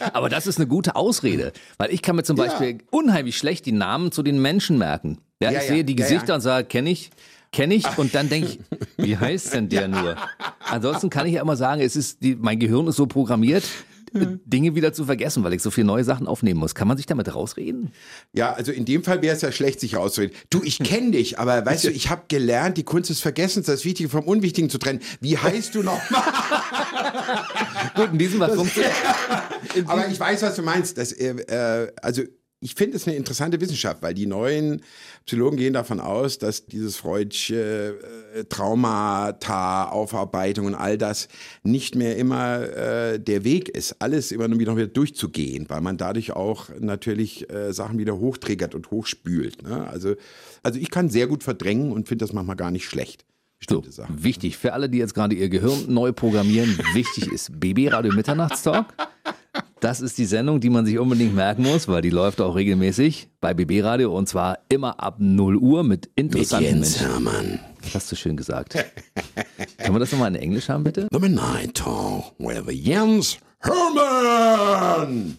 Aber 0.12 0.28
das 0.28 0.46
ist 0.46 0.58
eine 0.58 0.66
gute 0.66 0.96
Ausrede, 0.96 1.52
weil 1.78 1.92
ich 1.92 2.02
kann 2.02 2.16
mir 2.16 2.22
zum 2.22 2.36
Beispiel 2.36 2.70
ja. 2.70 2.78
unheimlich 2.90 3.36
schlecht 3.36 3.66
die 3.66 3.72
Namen 3.72 4.12
zu 4.12 4.22
den 4.22 4.40
Menschen 4.40 4.78
merken. 4.78 5.18
Ja, 5.42 5.50
ja 5.50 5.60
ich 5.60 5.68
sehe 5.68 5.84
die 5.84 5.96
Gesichter 5.96 6.34
und 6.34 6.40
sage, 6.42 6.68
kenne 6.68 6.90
ich 6.90 7.10
kenne 7.52 7.74
ich 7.74 7.98
und 7.98 8.14
dann 8.14 8.28
denke 8.28 8.48
ich, 8.48 8.58
wie 8.96 9.16
heißt 9.16 9.54
denn 9.54 9.68
der 9.68 9.88
nur? 9.88 10.16
Ansonsten 10.60 11.10
kann 11.10 11.26
ich 11.26 11.34
ja 11.34 11.42
immer 11.42 11.56
sagen, 11.56 11.80
es 11.80 11.96
ist 11.96 12.22
die, 12.22 12.36
mein 12.36 12.58
Gehirn 12.58 12.86
ist 12.86 12.96
so 12.96 13.06
programmiert, 13.06 13.64
Dinge 14.12 14.74
wieder 14.74 14.92
zu 14.92 15.04
vergessen, 15.04 15.44
weil 15.44 15.52
ich 15.52 15.62
so 15.62 15.70
viele 15.70 15.86
neue 15.86 16.04
Sachen 16.04 16.26
aufnehmen 16.26 16.58
muss. 16.58 16.74
Kann 16.74 16.88
man 16.88 16.96
sich 16.96 17.06
damit 17.06 17.32
rausreden? 17.32 17.92
Ja, 18.32 18.52
also 18.52 18.72
in 18.72 18.84
dem 18.84 19.04
Fall 19.04 19.22
wäre 19.22 19.36
es 19.36 19.42
ja 19.42 19.52
schlecht, 19.52 19.80
sich 19.80 19.96
rauszureden. 19.96 20.36
Du, 20.50 20.62
ich 20.64 20.78
kenne 20.78 21.10
dich, 21.12 21.38
aber 21.38 21.64
weißt 21.64 21.84
du, 21.84 21.90
ich 21.90 22.10
habe 22.10 22.24
gelernt, 22.28 22.76
die 22.76 22.82
Kunst 22.82 23.10
des 23.10 23.20
Vergessens, 23.20 23.66
das 23.66 23.84
Wichtige 23.84 24.08
vom 24.08 24.24
Unwichtigen 24.24 24.68
zu 24.68 24.78
trennen. 24.78 25.00
Wie 25.20 25.38
heißt 25.38 25.74
du 25.74 25.82
noch? 25.82 26.00
Gut, 27.94 28.12
in 28.12 28.18
diesem 28.18 28.40
Fall 28.40 28.54
funktioniert. 28.54 28.92
aber 29.86 30.08
ich 30.08 30.18
weiß, 30.18 30.42
was 30.42 30.56
du 30.56 30.62
meinst. 30.62 30.98
Das, 30.98 31.12
äh, 31.12 31.30
äh 31.30 31.92
also 32.02 32.22
ich 32.62 32.74
finde 32.74 32.96
es 32.96 33.06
eine 33.06 33.16
interessante 33.16 33.60
Wissenschaft, 33.60 34.02
weil 34.02 34.12
die 34.12 34.26
neuen 34.26 34.82
Psychologen 35.24 35.56
gehen 35.56 35.72
davon 35.72 35.98
aus, 35.98 36.36
dass 36.36 36.66
dieses 36.66 36.96
Freudsche 36.96 37.98
äh, 38.34 38.44
Traumata, 38.44 39.88
Aufarbeitung 39.88 40.66
und 40.66 40.74
all 40.74 40.98
das 40.98 41.28
nicht 41.62 41.94
mehr 41.94 42.16
immer 42.16 42.60
äh, 42.60 43.18
der 43.18 43.44
Weg 43.44 43.70
ist, 43.70 43.96
alles 44.00 44.30
immer 44.30 44.46
nur 44.46 44.58
wieder, 44.58 44.86
durchzugehen, 44.86 45.66
weil 45.68 45.80
man 45.80 45.96
dadurch 45.96 46.32
auch 46.32 46.68
natürlich 46.78 47.50
äh, 47.50 47.72
Sachen 47.72 47.98
wieder 47.98 48.18
hochträgert 48.18 48.74
und 48.74 48.90
hochspült. 48.90 49.62
Ne? 49.62 49.88
Also, 49.88 50.14
also 50.62 50.78
ich 50.78 50.90
kann 50.90 51.08
sehr 51.08 51.28
gut 51.28 51.42
verdrängen 51.42 51.92
und 51.92 52.08
finde 52.08 52.24
das 52.24 52.34
manchmal 52.34 52.56
gar 52.56 52.70
nicht 52.70 52.84
schlecht. 52.84 53.24
So, 53.68 53.84
wichtig 54.08 54.56
für 54.56 54.72
alle, 54.72 54.88
die 54.88 54.98
jetzt 54.98 55.14
gerade 55.14 55.34
ihr 55.34 55.50
Gehirn 55.50 55.84
neu 55.88 56.12
programmieren, 56.12 56.78
wichtig 56.94 57.30
ist 57.30 57.58
BB 57.60 57.92
Radio 57.92 58.12
Mitternachtstalk. 58.12 58.86
Das 59.80 60.00
ist 60.00 60.18
die 60.18 60.26
Sendung, 60.26 60.60
die 60.60 60.70
man 60.70 60.84
sich 60.84 60.98
unbedingt 60.98 61.34
merken 61.34 61.62
muss, 61.62 61.88
weil 61.88 62.02
die 62.02 62.10
läuft 62.10 62.40
auch 62.40 62.54
regelmäßig 62.54 63.28
bei 63.40 63.54
BB 63.54 63.82
Radio 63.82 64.16
und 64.16 64.28
zwar 64.28 64.58
immer 64.68 65.02
ab 65.02 65.16
0 65.18 65.56
Uhr 65.56 65.82
mit 65.82 66.10
interessanten 66.16 66.80
mit 66.80 66.88
Jens. 66.88 67.00
Hermann. 67.00 67.60
Hast 67.94 68.12
du 68.12 68.16
schön 68.16 68.36
gesagt. 68.36 68.74
Können 69.78 69.94
wir 69.94 69.98
das 69.98 70.12
nochmal 70.12 70.34
in 70.34 70.40
Englisch 70.40 70.68
haben, 70.68 70.84
bitte? 70.84 71.08
The 71.10 71.18
Midnight 71.18 71.74
Talk 71.74 72.32
with 72.38 72.62
Jens 72.70 73.38
Hermann. 73.60 75.38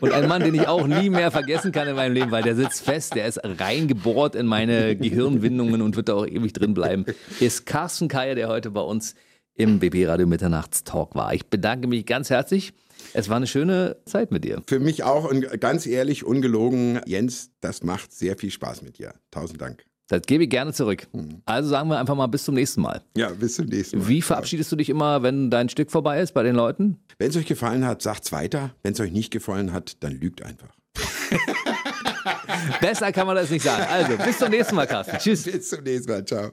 Und 0.00 0.12
ein 0.12 0.26
Mann, 0.26 0.42
den 0.42 0.54
ich 0.54 0.66
auch 0.66 0.86
nie 0.86 1.10
mehr 1.10 1.30
vergessen 1.30 1.70
kann 1.70 1.86
in 1.86 1.94
meinem 1.96 2.14
Leben, 2.14 2.30
weil 2.30 2.42
der 2.42 2.56
sitzt 2.56 2.82
fest, 2.82 3.14
der 3.14 3.26
ist 3.26 3.40
reingebohrt 3.44 4.34
in 4.34 4.46
meine 4.46 4.96
Gehirnwindungen 4.96 5.82
und 5.82 5.96
wird 5.96 6.08
da 6.08 6.14
auch 6.14 6.26
ewig 6.26 6.52
drin 6.54 6.74
bleiben, 6.74 7.04
ist 7.40 7.66
Carsten 7.66 8.08
Keier, 8.08 8.34
der 8.34 8.48
heute 8.48 8.70
bei 8.70 8.80
uns 8.80 9.14
im 9.54 9.78
BB 9.78 10.06
Radio 10.08 10.26
Mitternachtstalk 10.26 11.14
war. 11.14 11.34
Ich 11.34 11.46
bedanke 11.46 11.88
mich 11.88 12.04
ganz 12.04 12.30
herzlich 12.30 12.72
es 13.12 13.28
war 13.28 13.36
eine 13.36 13.46
schöne 13.46 13.96
Zeit 14.06 14.30
mit 14.30 14.44
dir. 14.44 14.62
Für 14.66 14.80
mich 14.80 15.02
auch 15.02 15.30
und 15.30 15.60
ganz 15.60 15.86
ehrlich, 15.86 16.24
ungelogen, 16.24 17.00
Jens, 17.06 17.50
das 17.60 17.82
macht 17.82 18.12
sehr 18.12 18.36
viel 18.36 18.50
Spaß 18.50 18.82
mit 18.82 18.98
dir. 18.98 19.14
Tausend 19.30 19.60
Dank. 19.60 19.84
Das 20.08 20.22
gebe 20.22 20.44
ich 20.44 20.50
gerne 20.50 20.72
zurück. 20.72 21.08
Hm. 21.12 21.42
Also 21.44 21.68
sagen 21.68 21.88
wir 21.88 21.98
einfach 21.98 22.14
mal 22.14 22.28
bis 22.28 22.44
zum 22.44 22.54
nächsten 22.54 22.80
Mal. 22.80 23.02
Ja, 23.16 23.30
bis 23.30 23.56
zum 23.56 23.66
nächsten 23.66 23.98
Mal. 23.98 24.08
Wie 24.08 24.22
verabschiedest 24.22 24.70
du 24.70 24.76
dich 24.76 24.88
immer, 24.88 25.22
wenn 25.22 25.50
dein 25.50 25.68
Stück 25.68 25.90
vorbei 25.90 26.20
ist 26.20 26.32
bei 26.32 26.44
den 26.44 26.54
Leuten? 26.54 27.00
Wenn 27.18 27.30
es 27.30 27.36
euch 27.36 27.46
gefallen 27.46 27.84
hat, 27.84 28.02
sagt's 28.02 28.30
weiter. 28.30 28.70
Wenn 28.82 28.92
es 28.92 29.00
euch 29.00 29.10
nicht 29.10 29.32
gefallen 29.32 29.72
hat, 29.72 30.02
dann 30.04 30.12
lügt 30.12 30.42
einfach. 30.42 30.68
Besser 32.80 33.10
kann 33.12 33.26
man 33.26 33.36
das 33.36 33.50
nicht 33.50 33.64
sagen. 33.64 33.84
Also, 33.90 34.16
bis 34.16 34.38
zum 34.38 34.50
nächsten 34.50 34.76
Mal, 34.76 34.86
Carsten. 34.86 35.18
Tschüss. 35.18 35.42
Bis 35.42 35.70
zum 35.70 35.82
nächsten 35.82 36.10
Mal. 36.10 36.24
Ciao. 36.24 36.52